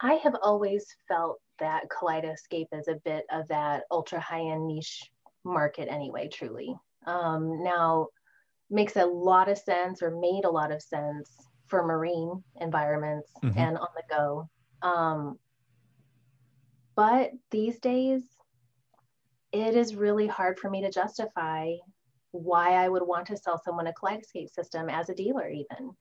I 0.02 0.16
have 0.16 0.36
always 0.44 0.86
felt 1.08 1.40
that 1.60 1.84
Kaleidescape 1.90 2.68
is 2.74 2.90
a 2.90 3.00
bit 3.06 3.26
of 3.32 3.48
that 3.48 3.84
ultra 3.90 4.20
high 4.20 4.42
end 4.42 4.68
niche 4.68 5.10
market 5.46 5.88
anyway, 5.90 6.28
truly. 6.32 6.76
Um, 7.08 7.64
now, 7.64 8.08
makes 8.70 8.98
a 8.98 9.06
lot 9.06 9.50
of 9.50 9.58
sense 9.58 10.02
or 10.02 10.12
made 10.12 10.44
a 10.46 10.50
lot 10.50 10.72
of 10.72 10.82
sense 10.82 11.32
for 11.68 11.86
marine 11.86 12.44
environments 12.60 13.32
mm-hmm. 13.44 13.58
and 13.58 13.78
on 13.78 13.88
the 13.96 14.04
go. 14.10 14.50
Um, 14.82 15.40
but 16.96 17.32
these 17.50 17.80
days, 17.80 18.24
it 19.54 19.76
is 19.76 19.96
really 19.96 20.28
hard 20.28 20.60
for 20.60 20.70
me 20.70 20.82
to 20.82 20.92
justify 20.92 21.74
why 22.32 22.74
I 22.74 22.90
would 22.90 23.04
want 23.04 23.28
to 23.28 23.38
sell 23.38 23.62
someone 23.64 23.86
a 23.88 23.94
Kaleidescape 23.94 24.50
system 24.50 24.90
as 24.90 25.10
a 25.10 25.16
dealer, 25.16 25.48
even. 25.48 25.92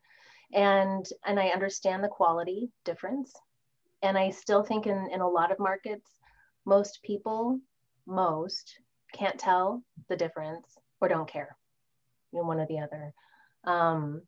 And 0.54 1.06
and 1.26 1.38
I 1.38 1.48
understand 1.48 2.02
the 2.02 2.08
quality 2.08 2.70
difference. 2.84 3.32
And 4.02 4.18
I 4.18 4.30
still 4.30 4.64
think 4.64 4.86
in, 4.86 5.08
in 5.12 5.20
a 5.20 5.28
lot 5.28 5.52
of 5.52 5.58
markets, 5.58 6.18
most 6.64 7.00
people, 7.04 7.60
most 8.06 8.80
can't 9.14 9.38
tell 9.38 9.82
the 10.08 10.16
difference 10.16 10.66
or 11.00 11.08
don't 11.08 11.28
care. 11.28 11.56
Know, 12.32 12.42
one 12.42 12.58
or 12.58 12.66
the 12.66 12.80
other. 12.80 13.12
Um, 13.64 14.22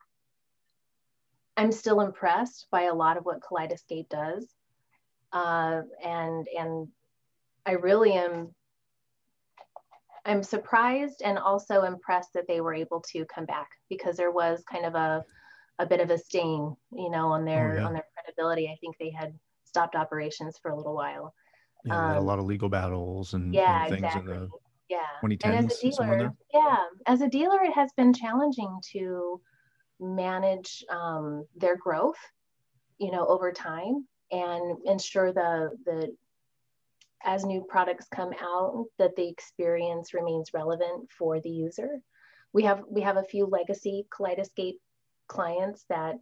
I'm 1.56 1.72
still 1.72 2.02
impressed 2.02 2.66
by 2.70 2.82
a 2.82 2.94
lot 2.94 3.16
of 3.16 3.24
what 3.24 3.40
Kaleidescape 3.40 4.10
does. 4.10 4.46
Uh, 5.32 5.82
and 6.04 6.46
and 6.56 6.88
I 7.66 7.72
really 7.72 8.12
am 8.12 8.54
I'm 10.24 10.42
surprised 10.42 11.22
and 11.22 11.38
also 11.38 11.82
impressed 11.82 12.32
that 12.34 12.46
they 12.48 12.60
were 12.60 12.74
able 12.74 13.02
to 13.12 13.24
come 13.26 13.44
back 13.44 13.68
because 13.90 14.16
there 14.16 14.30
was 14.30 14.62
kind 14.70 14.86
of 14.86 14.94
a 14.94 15.24
a 15.80 15.86
bit 15.86 16.00
of 16.00 16.10
a 16.10 16.18
stain, 16.18 16.74
you 16.92 17.10
know, 17.10 17.28
on 17.28 17.44
their 17.44 17.72
oh, 17.72 17.76
yeah. 17.76 17.86
on 17.86 17.92
their 17.92 18.04
credibility. 18.14 18.68
I 18.68 18.76
think 18.80 18.96
they 18.98 19.10
had 19.10 19.34
stopped 19.64 19.96
operations 19.96 20.58
for 20.62 20.70
a 20.70 20.76
little 20.76 20.94
while. 20.94 21.34
Yeah, 21.84 21.98
um, 21.98 22.08
had 22.08 22.16
a 22.18 22.20
lot 22.20 22.38
of 22.38 22.46
legal 22.46 22.68
battles 22.68 23.34
and, 23.34 23.52
yeah, 23.52 23.82
and 23.82 23.90
things 23.90 24.04
exactly. 24.04 24.34
in 24.34 24.40
the 24.40 24.48
yeah 24.88 24.98
2010s. 25.22 25.44
And 25.44 25.66
as 25.66 25.78
a 25.78 25.90
dealer, 25.90 26.32
yeah, 26.52 26.76
as 27.06 27.20
a 27.20 27.28
dealer, 27.28 27.62
it 27.62 27.74
has 27.74 27.90
been 27.96 28.12
challenging 28.12 28.80
to 28.92 29.40
manage 30.00 30.84
um, 30.90 31.44
their 31.56 31.76
growth, 31.76 32.18
you 32.98 33.10
know, 33.10 33.26
over 33.26 33.52
time 33.52 34.06
and 34.30 34.78
ensure 34.86 35.32
the 35.32 35.70
the 35.84 36.14
as 37.24 37.44
new 37.44 37.62
products 37.68 38.06
come 38.14 38.32
out 38.40 38.86
that 38.98 39.16
the 39.16 39.28
experience 39.28 40.14
remains 40.14 40.54
relevant 40.54 41.10
for 41.10 41.40
the 41.40 41.50
user. 41.50 42.00
We 42.52 42.62
have 42.64 42.82
we 42.88 43.00
have 43.00 43.16
a 43.16 43.24
few 43.24 43.46
legacy 43.46 44.06
Kaleidescape 44.16 44.78
clients 45.26 45.84
that 45.88 46.16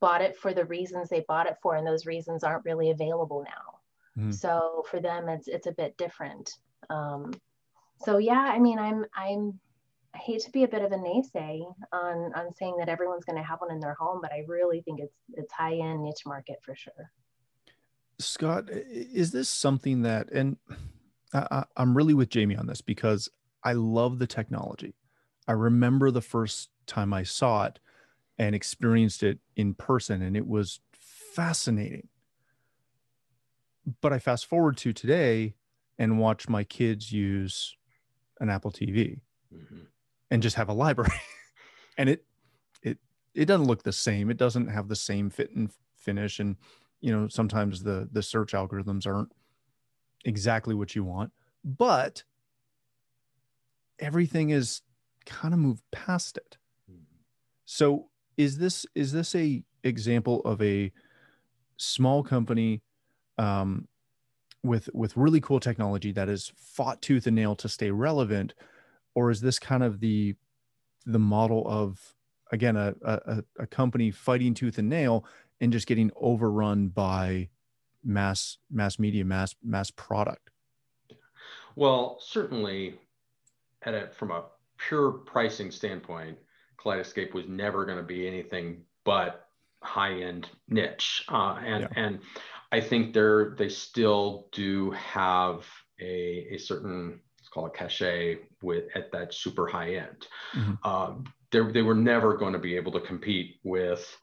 bought 0.00 0.22
it 0.22 0.36
for 0.36 0.52
the 0.52 0.64
reasons 0.64 1.08
they 1.08 1.24
bought 1.28 1.46
it 1.46 1.56
for, 1.62 1.76
and 1.76 1.86
those 1.86 2.06
reasons 2.06 2.42
aren't 2.42 2.64
really 2.64 2.90
available 2.90 3.44
now. 3.44 4.24
Mm. 4.24 4.34
So 4.34 4.84
for 4.90 5.00
them, 5.00 5.28
it's 5.28 5.48
it's 5.48 5.66
a 5.66 5.72
bit 5.72 5.96
different. 5.96 6.50
Um, 6.90 7.32
so 8.04 8.18
yeah, 8.18 8.52
I 8.54 8.58
mean, 8.58 8.78
I'm 8.78 9.04
I'm 9.16 9.58
I 10.14 10.18
hate 10.18 10.42
to 10.42 10.50
be 10.50 10.64
a 10.64 10.68
bit 10.68 10.82
of 10.82 10.92
a 10.92 10.96
naysay 10.96 11.62
on 11.92 12.32
on 12.34 12.54
saying 12.54 12.76
that 12.78 12.88
everyone's 12.88 13.24
going 13.24 13.38
to 13.38 13.48
have 13.48 13.60
one 13.60 13.72
in 13.72 13.80
their 13.80 13.94
home, 13.94 14.20
but 14.22 14.32
I 14.32 14.44
really 14.46 14.80
think 14.82 15.00
it's 15.00 15.16
it's 15.34 15.52
high 15.52 15.74
end 15.74 16.02
niche 16.02 16.26
market 16.26 16.56
for 16.62 16.74
sure. 16.74 17.10
Scott, 18.18 18.68
is 18.70 19.32
this 19.32 19.48
something 19.48 20.02
that, 20.02 20.30
and 20.30 20.56
I, 21.32 21.64
I'm 21.76 21.96
really 21.96 22.14
with 22.14 22.28
Jamie 22.28 22.56
on 22.56 22.66
this 22.66 22.80
because 22.80 23.28
I 23.62 23.72
love 23.72 24.18
the 24.18 24.26
technology. 24.26 24.94
I 25.48 25.52
remember 25.52 26.10
the 26.10 26.20
first 26.20 26.70
time 26.86 27.12
I 27.12 27.22
saw 27.22 27.64
it 27.64 27.78
and 28.38 28.54
experienced 28.54 29.22
it 29.22 29.38
in 29.56 29.74
person, 29.74 30.22
and 30.22 30.36
it 30.36 30.46
was 30.46 30.80
fascinating. 30.92 32.08
But 34.00 34.12
I 34.12 34.18
fast 34.18 34.46
forward 34.46 34.76
to 34.78 34.92
today 34.92 35.54
and 35.98 36.18
watch 36.18 36.48
my 36.48 36.64
kids 36.64 37.12
use 37.12 37.76
an 38.40 38.50
Apple 38.50 38.72
TV 38.72 39.20
mm-hmm. 39.54 39.80
and 40.30 40.42
just 40.42 40.56
have 40.56 40.68
a 40.68 40.72
library. 40.72 41.10
and 41.98 42.08
it 42.08 42.24
it 42.82 42.98
it 43.34 43.44
doesn't 43.44 43.66
look 43.66 43.82
the 43.82 43.92
same. 43.92 44.30
It 44.30 44.36
doesn't 44.36 44.68
have 44.68 44.88
the 44.88 44.96
same 44.96 45.30
fit 45.30 45.50
and 45.54 45.70
finish. 45.96 46.40
And 46.40 46.56
you 47.04 47.14
know 47.14 47.28
sometimes 47.28 47.82
the 47.82 48.08
the 48.12 48.22
search 48.22 48.52
algorithms 48.52 49.06
aren't 49.06 49.30
exactly 50.24 50.74
what 50.74 50.94
you 50.94 51.04
want 51.04 51.30
but 51.64 52.24
everything 53.98 54.50
is 54.50 54.82
kind 55.26 55.54
of 55.54 55.60
moved 55.60 55.82
past 55.90 56.36
it. 56.36 56.56
So 57.64 58.08
is 58.36 58.58
this 58.58 58.84
is 58.94 59.12
this 59.12 59.34
a 59.34 59.62
example 59.82 60.40
of 60.42 60.60
a 60.60 60.92
small 61.76 62.22
company 62.22 62.82
um, 63.38 63.88
with 64.62 64.88
with 64.92 65.16
really 65.16 65.40
cool 65.40 65.60
technology 65.60 66.12
that 66.12 66.28
has 66.28 66.52
fought 66.56 67.00
tooth 67.00 67.26
and 67.26 67.36
nail 67.36 67.56
to 67.56 67.68
stay 67.68 67.90
relevant? 67.90 68.54
Or 69.14 69.30
is 69.30 69.40
this 69.40 69.58
kind 69.58 69.82
of 69.82 70.00
the 70.00 70.34
the 71.06 71.18
model 71.18 71.66
of 71.66 72.14
again 72.52 72.76
a, 72.76 72.94
a, 73.02 73.44
a 73.60 73.66
company 73.66 74.10
fighting 74.10 74.54
tooth 74.54 74.78
and 74.78 74.88
nail 74.88 75.24
and 75.60 75.72
just 75.72 75.86
getting 75.86 76.10
overrun 76.16 76.88
by 76.88 77.48
mass 78.04 78.58
mass 78.70 78.98
media 78.98 79.24
mass 79.24 79.54
mass 79.62 79.90
product 79.90 80.50
well 81.74 82.18
certainly 82.20 82.94
at 83.82 83.94
a, 83.94 84.08
from 84.08 84.30
a 84.30 84.44
pure 84.76 85.12
pricing 85.12 85.70
standpoint 85.70 86.36
kaleidescape 86.78 87.32
was 87.32 87.46
never 87.48 87.84
going 87.86 87.96
to 87.96 88.04
be 88.04 88.26
anything 88.26 88.82
but 89.04 89.48
high 89.82 90.12
end 90.12 90.48
niche 90.68 91.24
uh, 91.28 91.58
and 91.64 91.82
yeah. 91.82 92.04
and 92.04 92.18
i 92.72 92.80
think 92.80 93.14
they're 93.14 93.54
they 93.56 93.68
still 93.68 94.48
do 94.52 94.90
have 94.90 95.64
a, 96.00 96.48
a 96.50 96.58
certain 96.58 97.20
let's 97.38 97.48
call 97.48 97.66
it 97.66 97.74
cachet 97.74 98.38
with 98.62 98.84
at 98.94 99.10
that 99.12 99.32
super 99.32 99.66
high 99.66 99.94
end 99.94 100.26
mm-hmm. 100.54 100.88
um, 100.88 101.24
they 101.50 101.82
were 101.82 101.94
never 101.94 102.36
going 102.36 102.52
to 102.52 102.58
be 102.58 102.74
able 102.74 102.90
to 102.90 103.00
compete 103.00 103.60
with 103.62 104.18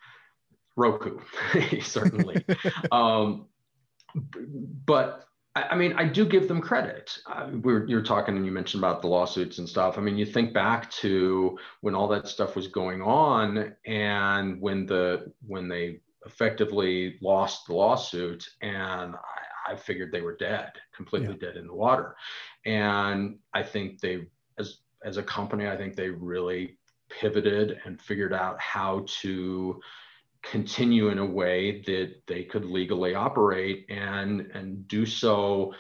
Roku, 0.76 1.20
certainly. 1.82 2.46
um, 2.92 3.48
but 4.86 5.26
I, 5.56 5.76
mean, 5.76 5.94
I 5.94 6.06
do 6.06 6.26
give 6.26 6.48
them 6.48 6.62
credit. 6.62 7.18
Uh, 7.26 7.50
we 7.62 7.74
are 7.74 7.86
you're 7.86 8.02
talking 8.02 8.38
and 8.38 8.46
you 8.46 8.52
mentioned 8.52 8.82
about 8.82 9.02
the 9.02 9.08
lawsuits 9.08 9.58
and 9.58 9.68
stuff. 9.68 9.98
I 9.98 10.02
mean, 10.02 10.18
you 10.18 10.26
think 10.26 10.54
back 10.54 10.90
to 10.92 11.58
when 11.82 11.94
all 11.94 12.08
that 12.10 12.28
stuff 12.28 12.56
was 12.56 12.68
going 12.68 13.02
on 13.02 13.76
and 13.86 14.62
when 14.62 14.86
the 14.86 15.32
when 15.46 15.68
they 15.68 16.00
effectively 16.26 17.18
lost 17.22 17.68
the 17.68 17.74
lawsuit 17.74 18.48
and 18.62 19.16
I, 19.16 19.74
I 19.74 19.76
figured 19.76 20.12
they 20.12 20.22
were 20.22 20.38
dead, 20.38 20.72
completely 20.96 21.38
yeah. 21.42 21.48
dead 21.48 21.58
in 21.58 21.68
the 21.68 21.74
water. 21.74 22.16
And 22.66 23.40
I 23.54 23.64
think 23.64 24.00
they 24.00 24.28
as 24.58 24.78
as 25.04 25.18
a 25.18 25.24
company, 25.24 25.68
I 25.68 25.76
think 25.76 25.96
they 25.96 26.10
really 26.10 26.78
pivoted 27.10 27.78
and 27.84 28.02
figured 28.02 28.34
out 28.34 28.58
how 28.60 29.06
to 29.22 29.82
continue 30.44 31.10
in 31.10 31.20
a 31.20 31.26
way 31.26 31.82
that 31.82 32.16
they 32.28 32.44
could 32.44 32.66
legally 32.66 33.14
operate 33.14 33.86
and 33.90 34.42
and 34.54 34.88
do 34.88 35.06
so 35.06 35.74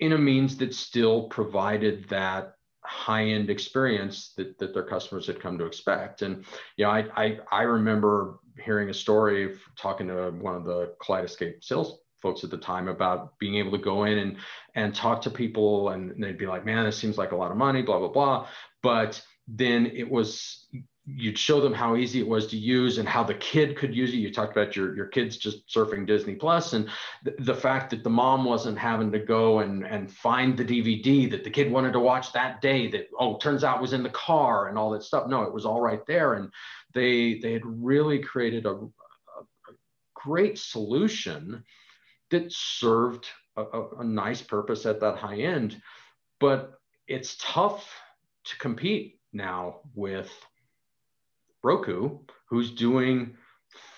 in 0.00 0.12
a 0.12 0.18
means 0.18 0.56
that 0.56 0.74
still 0.74 1.28
provided 1.28 2.08
that 2.08 2.54
high-end 2.86 3.50
experience 3.50 4.32
that, 4.36 4.58
that 4.58 4.72
their 4.72 4.84
customers 4.84 5.26
had 5.26 5.40
come 5.40 5.58
to 5.58 5.66
expect. 5.66 6.22
And 6.22 6.44
yeah, 6.76 6.88
I, 6.88 7.04
I, 7.16 7.38
I 7.50 7.62
remember 7.62 8.38
hearing 8.64 8.90
a 8.90 8.94
story 8.94 9.56
talking 9.76 10.08
to 10.08 10.30
one 10.30 10.54
of 10.54 10.64
the 10.64 10.94
kaleidescape 11.02 11.62
sales 11.62 11.98
folks 12.22 12.44
at 12.44 12.50
the 12.50 12.56
time 12.56 12.88
about 12.88 13.38
being 13.38 13.56
able 13.56 13.70
to 13.72 13.78
go 13.78 14.04
in 14.04 14.18
and 14.18 14.36
and 14.74 14.94
talk 14.94 15.20
to 15.22 15.30
people 15.30 15.90
and 15.90 16.22
they'd 16.22 16.38
be 16.38 16.46
like, 16.46 16.64
man, 16.64 16.84
this 16.84 16.96
seems 16.96 17.18
like 17.18 17.32
a 17.32 17.36
lot 17.36 17.50
of 17.50 17.56
money, 17.56 17.82
blah, 17.82 17.98
blah, 17.98 18.08
blah. 18.08 18.48
But 18.82 19.22
then 19.46 19.86
it 19.86 20.10
was 20.10 20.66
you'd 21.06 21.38
show 21.38 21.60
them 21.60 21.72
how 21.72 21.94
easy 21.94 22.18
it 22.18 22.26
was 22.26 22.48
to 22.48 22.56
use 22.56 22.98
and 22.98 23.08
how 23.08 23.22
the 23.22 23.34
kid 23.34 23.76
could 23.76 23.94
use 23.94 24.12
it. 24.12 24.16
You 24.16 24.32
talked 24.32 24.56
about 24.56 24.74
your, 24.74 24.94
your 24.96 25.06
kids 25.06 25.36
just 25.36 25.68
surfing 25.68 26.04
Disney 26.04 26.34
Plus 26.34 26.72
and 26.72 26.88
th- 27.24 27.36
the 27.38 27.54
fact 27.54 27.90
that 27.90 28.02
the 28.02 28.10
mom 28.10 28.44
wasn't 28.44 28.76
having 28.76 29.12
to 29.12 29.20
go 29.20 29.60
and, 29.60 29.86
and 29.86 30.10
find 30.10 30.56
the 30.56 30.64
DVD 30.64 31.30
that 31.30 31.44
the 31.44 31.50
kid 31.50 31.70
wanted 31.70 31.92
to 31.92 32.00
watch 32.00 32.32
that 32.32 32.60
day 32.60 32.90
that, 32.90 33.08
oh, 33.20 33.36
turns 33.38 33.62
out 33.62 33.80
was 33.80 33.92
in 33.92 34.02
the 34.02 34.10
car 34.10 34.68
and 34.68 34.76
all 34.76 34.90
that 34.90 35.04
stuff. 35.04 35.28
No, 35.28 35.42
it 35.42 35.54
was 35.54 35.64
all 35.64 35.80
right 35.80 36.04
there. 36.06 36.34
And 36.34 36.50
they, 36.92 37.38
they 37.38 37.52
had 37.52 37.64
really 37.64 38.18
created 38.18 38.66
a, 38.66 38.70
a, 38.70 38.72
a 38.72 39.74
great 40.14 40.58
solution 40.58 41.62
that 42.30 42.52
served 42.52 43.28
a, 43.56 43.64
a 44.00 44.04
nice 44.04 44.42
purpose 44.42 44.86
at 44.86 45.00
that 45.00 45.18
high 45.18 45.38
end. 45.38 45.80
But 46.40 46.80
it's 47.06 47.36
tough 47.40 47.88
to 48.46 48.58
compete 48.58 49.20
now 49.32 49.80
with 49.94 50.32
Roku, 51.66 52.18
who's 52.48 52.70
doing 52.70 53.34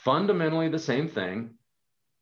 fundamentally 0.03 0.69
the 0.69 0.79
same 0.79 1.07
thing, 1.07 1.51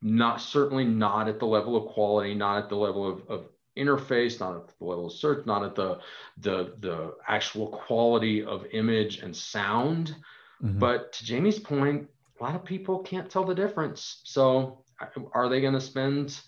not 0.01 0.41
certainly 0.41 0.83
not 0.83 1.29
at 1.29 1.39
the 1.39 1.45
level 1.45 1.77
of 1.77 1.87
quality, 1.93 2.35
not 2.35 2.63
at 2.63 2.69
the 2.69 2.75
level 2.75 3.07
of, 3.07 3.21
of 3.29 3.45
interface, 3.77 4.39
not 4.39 4.55
at 4.57 4.67
the 4.67 4.85
level 4.85 5.05
of 5.05 5.13
search, 5.13 5.45
not 5.45 5.63
at 5.63 5.73
the 5.73 5.99
the 6.37 6.75
the 6.79 7.15
actual 7.27 7.67
quality 7.67 8.43
of 8.43 8.65
image 8.73 9.19
and 9.19 9.35
sound. 9.35 10.15
Mm-hmm. 10.61 10.79
But 10.79 11.13
to 11.13 11.25
Jamie's 11.25 11.59
point, 11.59 12.09
a 12.39 12.43
lot 12.43 12.55
of 12.55 12.65
people 12.65 12.99
can't 12.99 13.29
tell 13.29 13.45
the 13.45 13.55
difference. 13.55 14.21
So 14.23 14.83
are 15.33 15.47
they 15.47 15.61
going 15.61 15.73
to 15.73 15.81
spend 15.81 16.39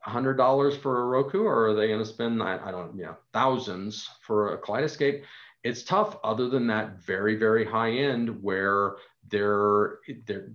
hundred 0.00 0.34
dollars 0.34 0.76
for 0.76 1.02
a 1.02 1.06
Roku, 1.06 1.44
or 1.44 1.68
are 1.68 1.74
they 1.74 1.88
going 1.88 2.00
to 2.00 2.04
spend 2.16 2.42
I, 2.42 2.58
I 2.62 2.70
don't 2.70 2.96
know 2.96 3.16
thousands 3.32 4.08
for 4.22 4.54
a 4.54 4.58
Kaleidescape? 4.58 5.22
It's 5.64 5.82
tough 5.82 6.18
other 6.22 6.48
than 6.48 6.66
that 6.68 7.00
very 7.02 7.36
very 7.36 7.64
high 7.64 7.90
end 7.90 8.42
where 8.42 8.96
there 9.30 9.98
there 10.26 10.50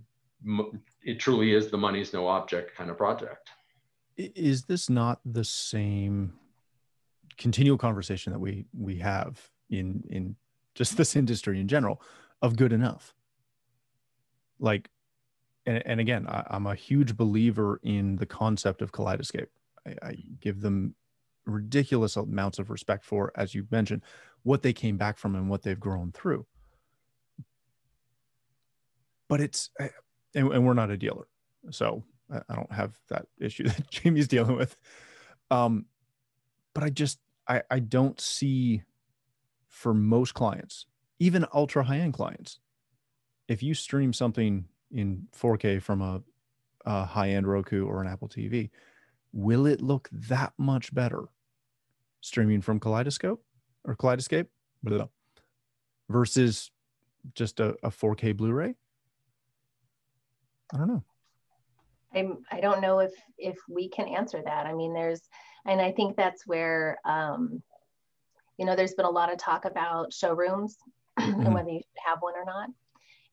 it 1.03 1.19
truly 1.19 1.53
is 1.53 1.69
the 1.69 1.77
money's 1.77 2.13
no 2.13 2.27
object 2.27 2.75
kind 2.75 2.89
of 2.89 2.97
project. 2.97 3.49
Is 4.17 4.63
this 4.63 4.89
not 4.89 5.19
the 5.25 5.43
same 5.43 6.33
continual 7.37 7.77
conversation 7.77 8.31
that 8.33 8.39
we 8.39 8.65
we 8.77 8.97
have 8.97 9.49
in 9.69 10.03
in 10.09 10.35
just 10.75 10.95
this 10.97 11.15
industry 11.15 11.59
in 11.59 11.67
general 11.67 12.01
of 12.41 12.55
good 12.55 12.71
enough? 12.71 13.13
Like 14.59 14.89
and, 15.65 15.81
and 15.85 15.99
again 15.99 16.27
I, 16.27 16.45
am 16.51 16.67
a 16.67 16.75
huge 16.75 17.17
believer 17.17 17.79
in 17.83 18.15
the 18.17 18.25
concept 18.25 18.81
of 18.81 18.91
kaleidescape 18.91 19.47
I, 19.85 19.95
I 20.01 20.15
give 20.39 20.61
them 20.61 20.95
ridiculous 21.45 22.15
amounts 22.15 22.59
of 22.59 22.69
respect 22.69 23.03
for 23.03 23.31
as 23.35 23.55
you 23.55 23.65
mentioned 23.71 24.03
what 24.43 24.61
they 24.61 24.73
came 24.73 24.97
back 24.97 25.17
from 25.17 25.35
and 25.35 25.49
what 25.49 25.63
they've 25.63 25.79
grown 25.79 26.11
through. 26.11 26.45
But 29.27 29.41
it's, 29.41 29.69
and, 30.33 30.51
and 30.51 30.65
we're 30.65 30.73
not 30.73 30.89
a 30.89 30.97
dealer. 30.97 31.27
So 31.71 32.03
I 32.31 32.55
don't 32.55 32.71
have 32.71 32.97
that 33.09 33.25
issue 33.39 33.63
that 33.67 33.89
Jamie's 33.89 34.27
dealing 34.27 34.55
with. 34.55 34.75
Um, 35.51 35.85
but 36.73 36.83
I 36.83 36.89
just, 36.89 37.19
I, 37.47 37.63
I 37.69 37.79
don't 37.79 38.19
see 38.19 38.83
for 39.67 39.93
most 39.93 40.33
clients, 40.33 40.85
even 41.19 41.45
ultra 41.53 41.83
high 41.83 41.99
end 41.99 42.13
clients, 42.13 42.59
if 43.47 43.63
you 43.63 43.73
stream 43.73 44.13
something 44.13 44.65
in 44.91 45.27
4K 45.37 45.81
from 45.81 46.01
a, 46.01 46.21
a 46.85 47.05
high 47.05 47.29
end 47.31 47.47
Roku 47.47 47.85
or 47.85 48.01
an 48.01 48.07
Apple 48.07 48.29
TV, 48.29 48.69
will 49.33 49.65
it 49.65 49.81
look 49.81 50.09
that 50.11 50.53
much 50.57 50.93
better 50.93 51.25
streaming 52.21 52.61
from 52.61 52.79
Kaleidoscope? 52.79 53.43
Or 53.85 53.95
Kaleidescape 53.95 54.47
blah, 54.83 55.07
versus 56.09 56.71
just 57.35 57.59
a, 57.59 57.75
a 57.83 57.89
4K 57.89 58.35
Blu-ray? 58.35 58.75
I 60.73 60.77
don't 60.77 60.87
know. 60.87 61.03
I'm, 62.13 62.37
I 62.51 62.59
don't 62.59 62.81
know 62.81 62.99
if 62.99 63.11
if 63.37 63.57
we 63.69 63.87
can 63.89 64.07
answer 64.07 64.41
that. 64.43 64.65
I 64.65 64.73
mean, 64.73 64.93
there's, 64.93 65.21
and 65.65 65.79
I 65.79 65.91
think 65.91 66.15
that's 66.15 66.45
where, 66.47 66.97
um, 67.05 67.61
you 68.57 68.65
know, 68.65 68.75
there's 68.75 68.93
been 68.93 69.05
a 69.05 69.11
lot 69.11 69.31
of 69.31 69.37
talk 69.37 69.65
about 69.65 70.11
showrooms 70.11 70.77
mm-hmm. 71.19 71.41
and 71.41 71.53
whether 71.53 71.69
you 71.69 71.79
should 71.79 72.03
have 72.05 72.19
one 72.21 72.33
or 72.35 72.45
not. 72.45 72.69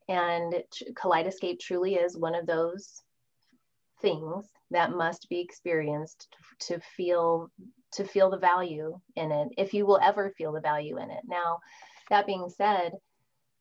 And 0.09 0.63
Kaleidescape 0.95 1.59
truly 1.59 1.95
is 1.95 2.17
one 2.17 2.35
of 2.35 2.47
those 2.47 3.03
things 4.03 4.47
that 4.71 4.91
must 4.91 5.29
be 5.29 5.41
experienced 5.41 6.29
to 6.61 6.81
feel 6.97 7.51
to 7.93 8.05
feel 8.05 8.31
the 8.31 8.39
value 8.39 8.99
in 9.15 9.31
it 9.33 9.49
if 9.57 9.73
you 9.73 9.87
will 9.87 10.01
ever 10.03 10.33
feel 10.37 10.53
the 10.53 10.61
value 10.61 10.99
in 10.99 11.11
it. 11.11 11.23
Now 11.27 11.59
that 12.11 12.27
being 12.27 12.49
said 12.49 12.93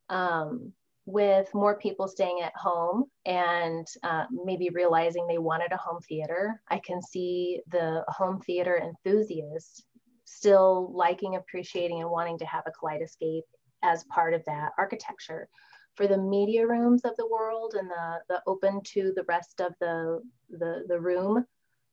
um, 0.10 0.74
with 1.06 1.54
more 1.54 1.78
people 1.78 2.08
staying 2.08 2.42
at 2.42 2.56
home 2.56 3.06
and 3.26 3.86
uh, 4.04 4.26
maybe 4.32 4.70
realizing 4.70 5.28
they 5.28 5.38
wanted 5.38 5.72
a 5.72 5.78
home 5.78 6.00
theater 6.10 6.60
i 6.70 6.80
can 6.80 7.00
see 7.02 7.62
the 7.70 8.04
home 8.08 8.42
theater 8.42 8.82
enthusiasts 8.82 9.84
still 10.26 10.92
liking 10.94 11.36
appreciating 11.36 12.02
and 12.02 12.10
wanting 12.10 12.40
to 12.40 12.46
have 12.46 12.64
a 12.66 12.72
kaleidescape 12.72 13.44
as 13.84 14.04
part 14.06 14.34
of 14.34 14.44
that 14.46 14.72
architecture 14.80 15.48
for 15.96 16.08
the 16.08 16.18
media 16.18 16.68
rooms 16.68 17.04
of 17.06 17.16
the 17.18 17.28
world 17.28 17.76
and 17.78 17.90
the, 17.90 18.20
the 18.30 18.42
open 18.48 18.82
to 18.84 19.14
the 19.16 19.24
rest 19.28 19.62
of 19.62 19.74
the, 19.80 20.22
the, 20.50 20.84
the 20.88 21.00
room 21.00 21.46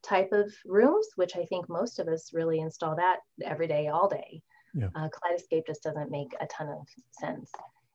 type 0.03 0.33
of 0.33 0.53
rooms, 0.67 1.07
which 1.17 1.37
I 1.37 1.45
think 1.45 1.69
most 1.69 1.99
of 1.99 2.09
us 2.09 2.33
really 2.33 2.61
install 2.61 2.97
that 2.97 3.19
every 3.45 3.69
day, 3.69 3.89
all 3.89 4.09
day. 4.09 4.43
Yeah. 4.75 4.89
Uh, 4.95 5.09
Kaleidescape 5.09 5.67
just 5.67 5.83
doesn't 5.83 6.11
make 6.11 6.35
a 6.41 6.47
ton 6.47 6.69
of 6.69 6.87
sense. 7.13 7.51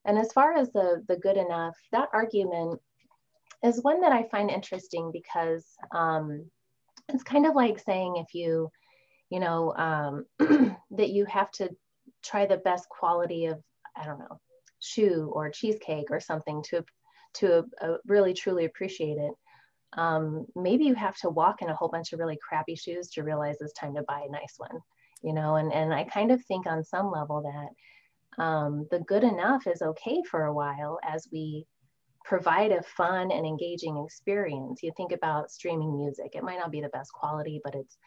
And 0.06 0.18
as 0.18 0.32
far 0.32 0.54
as 0.54 0.72
the, 0.72 1.04
the 1.08 1.18
good 1.18 1.38
enough, 1.38 1.76
that 1.92 2.10
argument 2.14 2.80
is 3.64 3.82
one 3.82 4.02
that 4.02 4.12
I 4.12 4.24
find 4.30 4.50
interesting 4.50 5.12
because 5.12 5.66
um, 5.94 6.46
it's 7.10 7.24
kind 7.24 7.46
of 7.46 7.56
like 7.56 7.80
saying 7.80 8.18
if 8.18 8.34
you, 8.34 8.72
you 9.30 9.40
know, 9.40 9.74
um, 9.76 10.26
that 10.92 11.10
you 11.10 11.26
have 11.26 11.52
to 11.52 11.70
try 12.24 12.46
the 12.46 12.58
best 12.58 12.88
quality 12.90 13.48
of, 13.48 13.60
I 13.96 14.06
don't 14.06 14.20
know, 14.20 14.40
shoe 14.80 15.32
or 15.34 15.50
cheesecake 15.50 16.12
or 16.12 16.20
something 16.20 16.64
to 16.70 16.84
to 17.36 17.66
uh, 17.82 17.98
really 18.06 18.34
truly 18.34 18.66
appreciate 18.66 19.18
it. 19.18 19.32
Um, 19.94 20.46
maybe 20.56 20.86
you 20.86 20.96
have 20.96 21.18
to 21.18 21.30
walk 21.30 21.62
in 21.62 21.70
a 21.70 21.76
whole 21.76 21.90
bunch 21.90 22.14
of 22.14 22.20
really 22.20 22.38
crappy 22.48 22.76
shoes 22.76 23.10
to 23.12 23.24
realize 23.24 23.58
it's 23.60 23.74
time 23.74 23.96
to 23.96 24.04
buy 24.04 24.26
a 24.28 24.32
nice 24.32 24.56
one 24.58 24.80
you 25.24 25.34
know 25.34 25.56
and 25.56 25.74
and 25.74 25.92
i 25.92 26.04
kind 26.04 26.32
of 26.32 26.44
think 26.46 26.68
on 26.68 26.84
some 26.84 27.12
level 27.12 27.42
that 27.42 27.70
um, 28.38 28.88
the 28.92 29.00
good 29.00 29.24
enough 29.24 29.66
is 29.68 29.82
okay 29.82 30.22
for 30.30 30.46
a 30.46 30.54
while 30.54 31.00
as 31.04 31.28
we 31.32 31.66
provide 32.24 32.72
a 32.72 32.84
fun 32.84 33.32
and 33.32 33.46
engaging 33.46 33.98
experience. 34.06 34.84
You 34.84 34.92
think 34.96 35.12
about 35.12 35.50
streaming 35.50 35.98
music. 35.98 36.36
It 36.36 36.44
might 36.44 36.60
not 36.60 36.72
be 36.72 36.82
the 36.82 36.90
best 36.90 37.12
quality 37.14 37.62
but 37.64 37.74
it's 37.74 37.98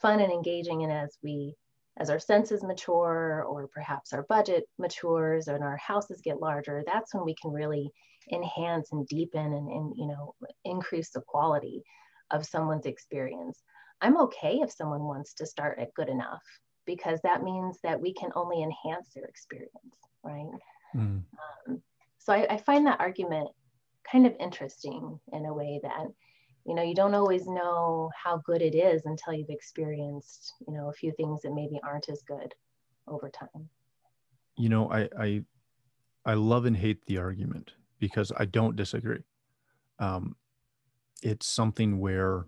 fun 0.00 0.20
and 0.20 0.32
engaging 0.32 0.84
and 0.84 0.92
as 0.92 1.16
we 1.22 1.54
as 1.98 2.10
our 2.10 2.18
senses 2.18 2.62
mature 2.62 3.44
or 3.48 3.68
perhaps 3.68 4.12
our 4.12 4.22
budget 4.28 4.64
matures 4.78 5.48
and 5.48 5.62
our 5.62 5.76
houses 5.76 6.20
get 6.22 6.40
larger 6.40 6.82
that's 6.86 7.14
when 7.14 7.24
we 7.24 7.34
can 7.40 7.50
really 7.50 7.90
enhance 8.32 8.92
and 8.92 9.06
deepen 9.08 9.52
and, 9.52 9.68
and 9.68 9.92
you 9.96 10.06
know 10.06 10.34
increase 10.64 11.10
the 11.10 11.20
quality 11.26 11.82
of 12.30 12.46
someone's 12.46 12.86
experience 12.86 13.62
i'm 14.00 14.16
okay 14.16 14.60
if 14.62 14.70
someone 14.70 15.02
wants 15.02 15.34
to 15.34 15.46
start 15.46 15.78
at 15.78 15.94
good 15.94 16.08
enough 16.08 16.42
because 16.86 17.20
that 17.22 17.42
means 17.42 17.78
that 17.82 18.00
we 18.00 18.12
can 18.14 18.30
only 18.34 18.62
enhance 18.62 19.08
their 19.14 19.24
experience 19.24 19.70
right 20.22 20.46
mm. 20.94 21.22
um, 21.68 21.82
so 22.18 22.32
I, 22.32 22.46
I 22.50 22.56
find 22.58 22.86
that 22.86 23.00
argument 23.00 23.48
kind 24.10 24.26
of 24.26 24.34
interesting 24.40 25.18
in 25.32 25.46
a 25.46 25.54
way 25.54 25.80
that 25.82 26.06
you 26.68 26.74
know 26.74 26.82
you 26.82 26.94
don't 26.94 27.14
always 27.14 27.46
know 27.46 28.10
how 28.14 28.36
good 28.44 28.60
it 28.60 28.74
is 28.74 29.06
until 29.06 29.32
you've 29.32 29.48
experienced 29.48 30.52
you 30.66 30.74
know 30.74 30.90
a 30.90 30.92
few 30.92 31.10
things 31.12 31.40
that 31.40 31.54
maybe 31.54 31.80
aren't 31.82 32.10
as 32.10 32.22
good 32.22 32.54
over 33.08 33.30
time. 33.30 33.70
You 34.56 34.68
know 34.68 34.92
i 34.92 35.08
i 35.18 35.42
i 36.26 36.34
love 36.34 36.66
and 36.66 36.76
hate 36.76 37.06
the 37.06 37.16
argument 37.16 37.72
because 37.98 38.30
i 38.36 38.44
don't 38.44 38.76
disagree. 38.76 39.24
Um 39.98 40.36
it's 41.22 41.46
something 41.46 41.98
where 41.98 42.46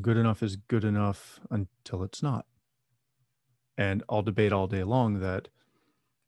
good 0.00 0.16
enough 0.16 0.42
is 0.42 0.56
good 0.56 0.84
enough 0.84 1.40
until 1.50 2.02
it's 2.02 2.22
not. 2.22 2.46
And 3.76 4.02
i'll 4.08 4.22
debate 4.22 4.52
all 4.52 4.66
day 4.66 4.82
long 4.82 5.20
that 5.20 5.48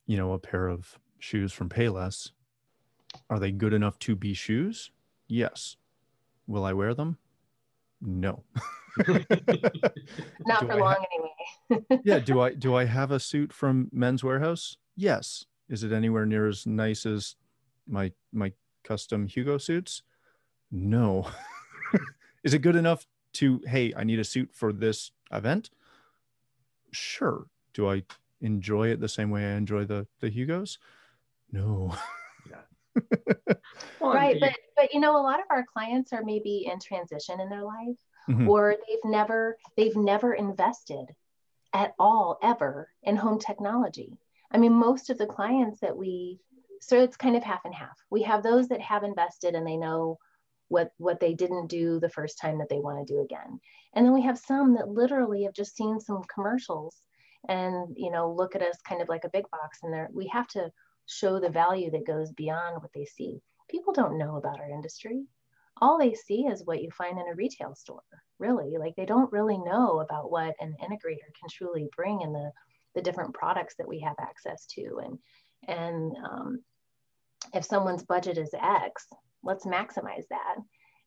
you 0.06 0.18
know 0.18 0.34
a 0.34 0.38
pair 0.38 0.68
of 0.68 0.98
shoes 1.18 1.54
from 1.54 1.70
payless 1.70 2.32
are 3.30 3.38
they 3.38 3.52
good 3.52 3.72
enough 3.72 3.98
to 4.00 4.16
be 4.16 4.34
shoes? 4.34 4.90
Yes 5.26 5.76
Will 6.46 6.64
I 6.64 6.72
wear 6.72 6.94
them? 6.94 7.18
No. 8.00 8.42
Not 9.08 10.66
for 10.66 10.72
I 10.72 10.76
long 10.76 10.96
ha- 10.98 11.06
anyway. 11.70 12.00
yeah. 12.04 12.18
Do 12.18 12.40
I 12.40 12.52
do 12.54 12.74
I 12.74 12.84
have 12.84 13.10
a 13.10 13.20
suit 13.20 13.52
from 13.52 13.88
Men's 13.92 14.22
Wearhouse? 14.22 14.76
Yes. 14.96 15.46
Is 15.68 15.82
it 15.84 15.92
anywhere 15.92 16.26
near 16.26 16.48
as 16.48 16.66
nice 16.66 17.06
as 17.06 17.36
my 17.88 18.12
my 18.32 18.52
custom 18.84 19.26
Hugo 19.26 19.58
suits? 19.58 20.02
No. 20.70 21.28
Is 22.44 22.54
it 22.54 22.58
good 22.58 22.76
enough 22.76 23.06
to 23.34 23.60
hey, 23.66 23.92
I 23.96 24.04
need 24.04 24.18
a 24.18 24.24
suit 24.24 24.50
for 24.52 24.72
this 24.72 25.12
event? 25.32 25.70
Sure. 26.90 27.46
Do 27.72 27.88
I 27.88 28.02
enjoy 28.40 28.88
it 28.88 29.00
the 29.00 29.08
same 29.08 29.30
way 29.30 29.44
I 29.46 29.56
enjoy 29.56 29.84
the 29.84 30.06
the 30.20 30.28
Hugos? 30.28 30.78
No. 31.52 31.94
Well, 34.00 34.12
right 34.14 34.38
but 34.40 34.52
but 34.76 34.94
you 34.94 35.00
know 35.00 35.16
a 35.16 35.22
lot 35.22 35.40
of 35.40 35.46
our 35.50 35.64
clients 35.64 36.12
are 36.12 36.24
maybe 36.24 36.68
in 36.70 36.78
transition 36.80 37.40
in 37.40 37.48
their 37.48 37.64
life 37.64 37.98
Mhm. 38.28 38.48
or 38.48 38.76
they've 38.86 39.04
never 39.04 39.56
they've 39.76 39.96
never 39.96 40.34
invested 40.34 41.06
at 41.72 41.94
all 41.98 42.38
ever 42.42 42.88
in 43.02 43.16
home 43.16 43.38
technology. 43.38 44.16
I 44.50 44.58
mean 44.58 44.72
most 44.74 45.10
of 45.10 45.18
the 45.18 45.26
clients 45.26 45.80
that 45.80 45.96
we 45.96 46.38
so 46.80 47.00
it's 47.00 47.16
kind 47.16 47.36
of 47.36 47.44
half 47.44 47.64
and 47.64 47.74
half. 47.74 47.96
We 48.10 48.22
have 48.22 48.42
those 48.42 48.68
that 48.68 48.80
have 48.80 49.04
invested 49.04 49.54
and 49.54 49.66
they 49.66 49.76
know 49.76 50.18
what 50.68 50.92
what 50.98 51.20
they 51.20 51.34
didn't 51.34 51.66
do 51.68 52.00
the 52.00 52.08
first 52.08 52.38
time 52.40 52.58
that 52.58 52.68
they 52.68 52.78
want 52.78 53.06
to 53.06 53.12
do 53.12 53.20
again. 53.20 53.60
And 53.94 54.06
then 54.06 54.12
we 54.12 54.22
have 54.22 54.38
some 54.38 54.74
that 54.74 54.88
literally 54.88 55.42
have 55.44 55.52
just 55.54 55.76
seen 55.76 56.00
some 56.00 56.22
commercials 56.32 56.96
and 57.48 57.92
you 57.96 58.10
know 58.10 58.32
look 58.32 58.54
at 58.54 58.62
us 58.62 58.80
kind 58.82 59.02
of 59.02 59.08
like 59.08 59.24
a 59.24 59.30
big 59.30 59.50
box 59.50 59.80
and 59.82 59.92
there 59.92 60.08
we 60.12 60.28
have 60.28 60.46
to 60.46 60.70
show 61.06 61.40
the 61.40 61.48
value 61.48 61.90
that 61.90 62.06
goes 62.06 62.30
beyond 62.32 62.80
what 62.80 62.92
they 62.94 63.04
see 63.04 63.40
people 63.72 63.92
don't 63.92 64.18
know 64.18 64.36
about 64.36 64.60
our 64.60 64.70
industry. 64.70 65.24
All 65.80 65.98
they 65.98 66.14
see 66.14 66.42
is 66.42 66.64
what 66.64 66.82
you 66.82 66.90
find 66.90 67.18
in 67.18 67.26
a 67.28 67.34
retail 67.34 67.74
store 67.74 68.02
really. 68.38 68.76
Like 68.78 68.94
they 68.96 69.06
don't 69.06 69.32
really 69.32 69.56
know 69.56 70.00
about 70.00 70.30
what 70.30 70.54
an 70.60 70.76
integrator 70.82 71.30
can 71.38 71.48
truly 71.50 71.88
bring 71.96 72.20
in 72.20 72.32
the 72.32 72.52
the 72.94 73.00
different 73.00 73.32
products 73.32 73.74
that 73.78 73.88
we 73.88 74.00
have 74.00 74.16
access 74.20 74.66
to. 74.66 75.00
And 75.02 75.18
and 75.66 76.16
um, 76.24 76.62
if 77.54 77.64
someone's 77.64 78.02
budget 78.02 78.38
is 78.38 78.54
x 78.54 79.06
let's 79.44 79.66
maximize 79.66 80.26
that 80.30 80.56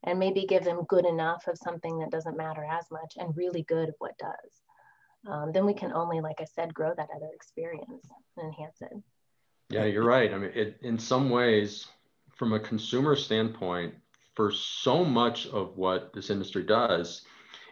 and 0.04 0.19
maybe 0.19 0.45
give 0.45 0.63
them 0.63 0.86
good 0.89 1.06
enough 1.06 1.47
of 1.47 1.58
something 1.58 1.99
that 1.99 2.12
doesn't 2.12 2.38
matter 2.38 2.65
as 2.69 2.86
much 2.91 3.13
and 3.17 3.36
really 3.36 3.63
good 3.63 3.89
of 3.89 3.95
what 3.99 4.17
does. 4.17 5.32
Um, 5.32 5.51
then 5.54 5.65
we 5.65 5.73
can 5.73 5.91
only 5.93 6.21
like 6.21 6.39
i 6.39 6.45
said 6.45 6.73
grow 6.73 6.93
that 6.95 7.10
other 7.15 7.30
experience 7.34 8.08
and 8.38 8.47
enhance 8.47 8.78
it. 8.82 8.93
Yeah, 9.69 9.86
you're 9.86 10.06
right. 10.06 10.32
I 10.32 10.38
mean, 10.38 10.51
it, 10.54 10.78
in 10.82 10.99
some 10.99 11.30
ways, 11.30 11.88
from 12.36 12.54
a 12.54 12.60
consumer 12.60 13.15
standpoint, 13.15 13.95
for 14.36 14.52
so 14.52 15.06
much 15.06 15.48
of 15.48 15.78
what 15.78 16.13
this 16.13 16.30
industry 16.30 16.63
does, 16.63 17.26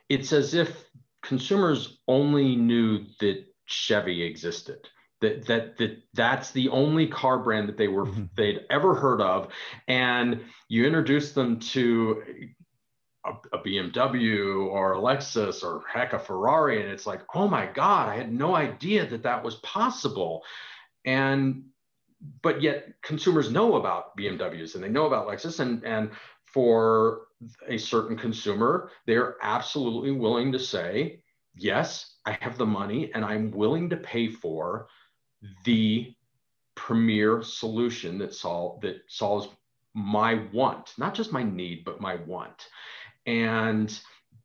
it's 0.09 0.31
as 0.33 0.53
if 0.53 0.85
consumers 1.21 1.99
only 2.07 2.55
knew 2.55 3.05
that 3.19 3.45
Chevy 3.65 4.23
existed. 4.23 4.89
That, 5.21 5.45
that 5.45 5.77
that 5.77 6.03
that's 6.13 6.51
the 6.51 6.67
only 6.67 7.07
car 7.07 7.39
brand 7.39 7.69
that 7.69 7.77
they 7.77 7.87
were 7.87 8.05
Mhm. 8.05 8.29
they'd 8.35 8.65
ever 8.69 8.93
heard 8.93 9.21
of, 9.21 9.53
and 9.87 10.43
you 10.67 10.85
introduce 10.85 11.31
them 11.31 11.59
to 11.59 12.23
a, 13.25 13.31
a 13.53 13.59
BMW 13.59 14.65
or 14.65 14.93
a 14.93 14.99
Lexus 14.99 15.63
or 15.63 15.83
heck 15.87 16.11
a 16.11 16.19
Ferrari, 16.19 16.81
and 16.81 16.91
it's 16.91 17.07
like, 17.07 17.21
oh 17.33 17.47
my 17.47 17.67
God, 17.67 18.09
I 18.09 18.15
had 18.15 18.33
no 18.33 18.53
idea 18.53 19.05
that 19.07 19.23
that 19.23 19.45
was 19.45 19.55
possible, 19.55 20.43
and 21.05 21.63
but 22.41 22.61
yet 22.61 22.93
consumers 23.01 23.51
know 23.51 23.75
about 23.75 24.15
BMWs 24.17 24.75
and 24.75 24.83
they 24.83 24.89
know 24.89 25.05
about 25.05 25.27
Lexus 25.27 25.59
and 25.59 25.83
and 25.83 26.11
for 26.45 27.21
a 27.67 27.77
certain 27.77 28.17
consumer 28.17 28.91
they're 29.05 29.35
absolutely 29.41 30.11
willing 30.11 30.51
to 30.51 30.59
say 30.59 31.21
yes 31.55 32.15
I 32.25 32.37
have 32.41 32.57
the 32.57 32.65
money 32.65 33.11
and 33.13 33.25
I'm 33.25 33.51
willing 33.51 33.89
to 33.89 33.97
pay 33.97 34.29
for 34.29 34.87
the 35.65 36.13
premier 36.75 37.41
solution 37.43 38.17
that 38.19 38.33
solve 38.33 38.81
that 38.81 39.01
solves 39.07 39.47
my 39.93 40.41
want 40.51 40.93
not 40.97 41.13
just 41.13 41.31
my 41.31 41.43
need 41.43 41.83
but 41.83 42.01
my 42.01 42.15
want. 42.15 42.67
And 43.25 43.97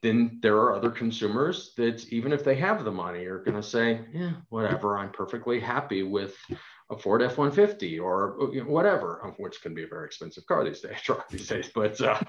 then 0.02 0.38
there 0.42 0.56
are 0.56 0.74
other 0.74 0.90
consumers 0.90 1.72
that 1.76 2.06
even 2.12 2.32
if 2.32 2.44
they 2.44 2.54
have 2.54 2.84
the 2.84 2.92
money 2.92 3.24
are 3.24 3.38
going 3.38 3.56
to 3.56 3.62
say 3.62 4.00
yeah 4.12 4.32
whatever 4.48 4.96
i'm 4.96 5.10
perfectly 5.10 5.58
happy 5.58 6.02
with 6.02 6.36
a 6.90 6.96
Ford 6.96 7.22
F-150 7.22 8.00
or 8.00 8.64
whatever, 8.64 9.20
um, 9.24 9.34
which 9.38 9.60
can 9.60 9.74
be 9.74 9.84
a 9.84 9.88
very 9.88 10.06
expensive 10.06 10.46
car 10.46 10.64
these 10.64 10.80
days, 10.80 11.00
truck 11.02 11.28
these 11.28 11.48
days. 11.48 11.70
But 11.74 12.00
uh, 12.00 12.20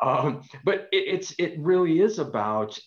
um, 0.00 0.42
but 0.64 0.88
it, 0.92 1.04
it's 1.06 1.34
it 1.38 1.54
really 1.58 2.00
is 2.00 2.18
about 2.18 2.78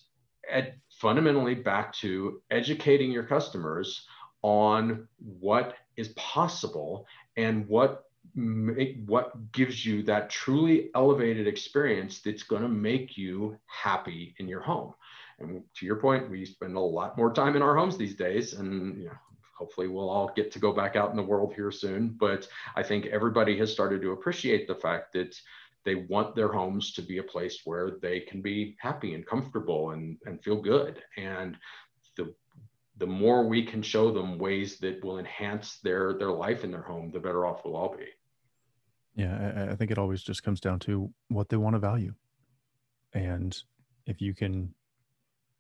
ed- 0.50 0.80
fundamentally 0.90 1.56
back 1.56 1.94
to 1.96 2.42
educating 2.50 3.12
your 3.12 3.24
customers 3.24 4.06
on 4.42 5.08
what 5.20 5.76
is 5.98 6.10
possible 6.10 7.06
and 7.38 7.68
what 7.68 8.06
make, 8.36 8.98
what 9.06 9.52
gives 9.52 9.86
you 9.86 10.04
that 10.04 10.30
truly 10.30 10.90
elevated 10.96 11.48
experience 11.48 12.22
that's 12.22 12.44
going 12.44 12.62
to 12.62 12.70
make 12.70 13.18
you 13.18 13.58
happy 13.66 14.36
in 14.40 14.48
your 14.48 14.62
home. 14.62 14.94
And 15.40 15.64
to 15.76 15.86
your 15.86 15.96
point, 15.98 16.30
we 16.30 16.46
spend 16.46 16.76
a 16.76 16.80
lot 16.80 17.18
more 17.18 17.34
time 17.34 17.56
in 17.56 17.62
our 17.62 17.76
homes 17.76 17.98
these 17.98 18.16
days, 18.16 18.54
and 18.54 18.98
you 18.98 19.06
know, 19.06 19.18
hopefully 19.58 19.88
we'll 19.88 20.10
all 20.10 20.32
get 20.36 20.52
to 20.52 20.60
go 20.60 20.74
back 20.74 20.96
out 20.96 21.12
in 21.12 21.16
the 21.18 21.24
world 21.24 21.54
here 21.54 21.72
soon. 21.72 22.16
But 22.20 22.48
I 22.76 22.84
think 22.84 23.06
everybody 23.08 23.58
has 23.58 23.72
started 23.72 24.02
to 24.02 24.12
appreciate 24.12 24.68
the 24.68 24.76
fact 24.76 25.14
that 25.14 25.40
they 25.84 25.96
want 25.96 26.36
their 26.36 26.52
homes 26.52 26.94
to 26.94 27.02
be 27.02 27.18
a 27.18 27.24
place 27.24 27.62
where 27.66 27.98
they 28.02 28.20
can 28.20 28.42
be 28.42 28.76
happy 28.80 29.14
and 29.14 29.26
comfortable 29.26 29.92
and, 29.92 30.18
and 30.26 30.44
feel 30.44 30.62
good. 30.62 31.02
And 31.18 31.58
the 32.16 32.34
the 32.98 33.08
more 33.08 33.48
we 33.48 33.66
can 33.66 33.82
show 33.82 34.12
them 34.12 34.38
ways 34.38 34.78
that 34.78 35.04
will 35.04 35.18
enhance 35.18 35.80
their 35.84 36.14
their 36.14 36.32
life 36.32 36.64
in 36.64 36.72
their 36.72 36.84
home, 36.84 37.12
the 37.12 37.20
better 37.20 37.46
off 37.46 37.62
we'll 37.66 37.76
all 37.76 37.96
be. 37.98 38.06
Yeah, 39.16 39.54
I, 39.56 39.72
I 39.72 39.76
think 39.76 39.92
it 39.92 39.98
always 39.98 40.22
just 40.22 40.44
comes 40.44 40.62
down 40.62 40.80
to 40.82 41.12
what 41.30 41.50
they 41.50 41.58
want 41.58 41.76
to 41.76 41.80
value. 41.80 42.14
And 43.14 43.58
if 44.06 44.22
you 44.22 44.34
can 44.34 44.74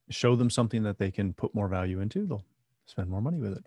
show 0.10 0.36
them 0.36 0.50
something 0.50 0.84
that 0.84 1.00
they 1.00 1.12
can 1.12 1.34
put 1.34 1.56
more 1.56 1.68
value 1.68 2.00
into, 2.00 2.26
they'll 2.26 2.46
spend 2.86 3.10
more 3.10 3.22
money 3.22 3.38
with 3.38 3.54
it. 3.54 3.66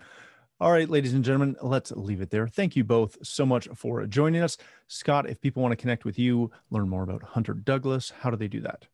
All 0.61 0.70
right, 0.70 0.88
ladies 0.88 1.14
and 1.14 1.24
gentlemen, 1.24 1.57
let's 1.62 1.90
leave 1.90 2.20
it 2.20 2.31
there. 2.31 2.46
Thank 2.46 2.77
you 2.77 2.85
both 2.85 3.18
so 3.22 3.44
much 3.44 3.68
for 3.74 4.07
joining 4.07 4.40
us. 4.40 4.57
Scott, 4.87 5.29
if 5.29 5.40
people 5.40 5.62
want 5.62 5.72
to 5.72 5.77
connect 5.77 6.05
with 6.05 6.16
you, 6.18 6.53
learn 6.70 6.88
more 6.88 7.03
about 7.03 7.24
Hunter 7.24 7.55
Douglas, 7.55 8.12
how 8.20 8.31
do 8.31 8.37
they 8.37 8.46
do 8.46 8.61
that? 8.61 8.87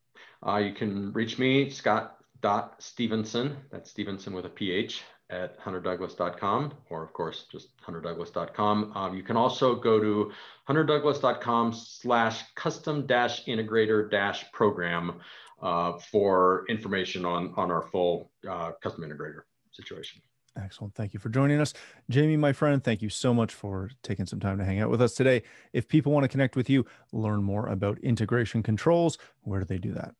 Uh, 0.45 0.57
you 0.57 0.73
can 0.73 1.13
reach 1.13 1.37
me, 1.37 1.69
Scott.Stephenson, 1.69 3.57
that's 3.71 3.91
Stephenson 3.91 4.33
with 4.33 4.45
a 4.45 4.49
PH, 4.49 5.03
at 5.29 5.59
hunterdouglas.com, 5.61 6.73
or 6.89 7.03
of 7.03 7.13
course, 7.13 7.45
just 7.51 7.79
hunterdouglas.com. 7.81 8.91
Um, 8.95 9.15
you 9.15 9.23
can 9.23 9.37
also 9.37 9.75
go 9.75 9.99
to 9.99 10.31
hunterdouglas.com 10.67 11.73
slash 11.73 12.43
custom 12.55 13.05
dash 13.05 13.45
integrator 13.45 14.09
dash 14.09 14.51
program 14.51 15.21
uh, 15.61 15.93
for 16.11 16.65
information 16.69 17.23
on, 17.23 17.53
on 17.55 17.69
our 17.69 17.83
full 17.83 18.31
uh, 18.49 18.71
custom 18.81 19.03
integrator 19.03 19.43
situation. 19.71 20.21
Excellent. 20.57 20.93
Thank 20.95 21.13
you 21.13 21.19
for 21.19 21.29
joining 21.29 21.61
us. 21.61 21.73
Jamie, 22.09 22.35
my 22.35 22.51
friend, 22.51 22.83
thank 22.83 23.01
you 23.01 23.09
so 23.09 23.33
much 23.33 23.53
for 23.53 23.89
taking 24.03 24.25
some 24.25 24.39
time 24.39 24.57
to 24.57 24.65
hang 24.65 24.81
out 24.81 24.89
with 24.89 25.01
us 25.01 25.13
today. 25.13 25.43
If 25.71 25.87
people 25.87 26.11
want 26.11 26.25
to 26.25 26.27
connect 26.27 26.55
with 26.55 26.69
you, 26.69 26.85
learn 27.13 27.41
more 27.41 27.67
about 27.67 27.99
integration 27.99 28.61
controls, 28.61 29.17
where 29.43 29.59
do 29.59 29.65
they 29.65 29.77
do 29.77 29.93
that? 29.93 30.13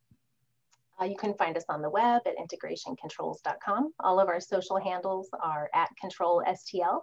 Uh, 1.01 1.05
you 1.05 1.17
can 1.17 1.33
find 1.33 1.57
us 1.57 1.65
on 1.67 1.81
the 1.81 1.89
web 1.89 2.21
at 2.25 2.35
integrationcontrols.com. 2.37 3.93
All 3.99 4.19
of 4.19 4.29
our 4.29 4.39
social 4.39 4.77
handles 4.79 5.29
are 5.43 5.69
at 5.73 5.89
controlstl. 6.01 7.01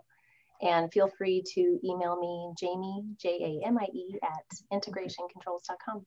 And 0.61 0.92
feel 0.92 1.08
free 1.08 1.42
to 1.54 1.78
email 1.84 2.18
me, 2.18 2.52
Jamie, 2.58 3.04
J 3.20 3.61
A 3.62 3.66
M 3.66 3.78
I 3.78 3.87
E, 3.92 4.18
at 4.22 4.44
integrationcontrols.com. 4.72 6.04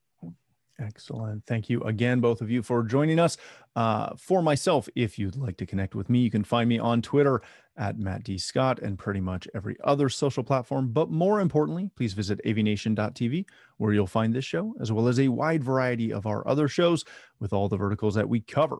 Excellent. 0.81 1.45
Thank 1.45 1.69
you 1.69 1.81
again, 1.83 2.19
both 2.19 2.41
of 2.41 2.49
you, 2.49 2.63
for 2.63 2.83
joining 2.83 3.19
us. 3.19 3.37
Uh, 3.75 4.15
for 4.17 4.41
myself, 4.41 4.89
if 4.95 5.19
you'd 5.19 5.35
like 5.35 5.57
to 5.57 5.65
connect 5.65 5.95
with 5.95 6.09
me, 6.09 6.19
you 6.19 6.31
can 6.31 6.43
find 6.43 6.67
me 6.67 6.79
on 6.79 7.01
Twitter 7.01 7.41
at 7.77 7.99
Matt 7.99 8.23
D. 8.23 8.37
Scott 8.37 8.79
and 8.79 8.97
pretty 8.97 9.21
much 9.21 9.47
every 9.53 9.77
other 9.83 10.09
social 10.09 10.43
platform. 10.43 10.91
But 10.91 11.09
more 11.09 11.39
importantly, 11.39 11.89
please 11.95 12.13
visit 12.13 12.41
avnation.tv, 12.45 13.45
where 13.77 13.93
you'll 13.93 14.07
find 14.07 14.33
this 14.33 14.45
show, 14.45 14.73
as 14.79 14.91
well 14.91 15.07
as 15.07 15.19
a 15.19 15.27
wide 15.27 15.63
variety 15.63 16.11
of 16.11 16.25
our 16.25 16.47
other 16.47 16.67
shows 16.67 17.05
with 17.39 17.53
all 17.53 17.69
the 17.69 17.77
verticals 17.77 18.15
that 18.15 18.29
we 18.29 18.41
cover. 18.41 18.79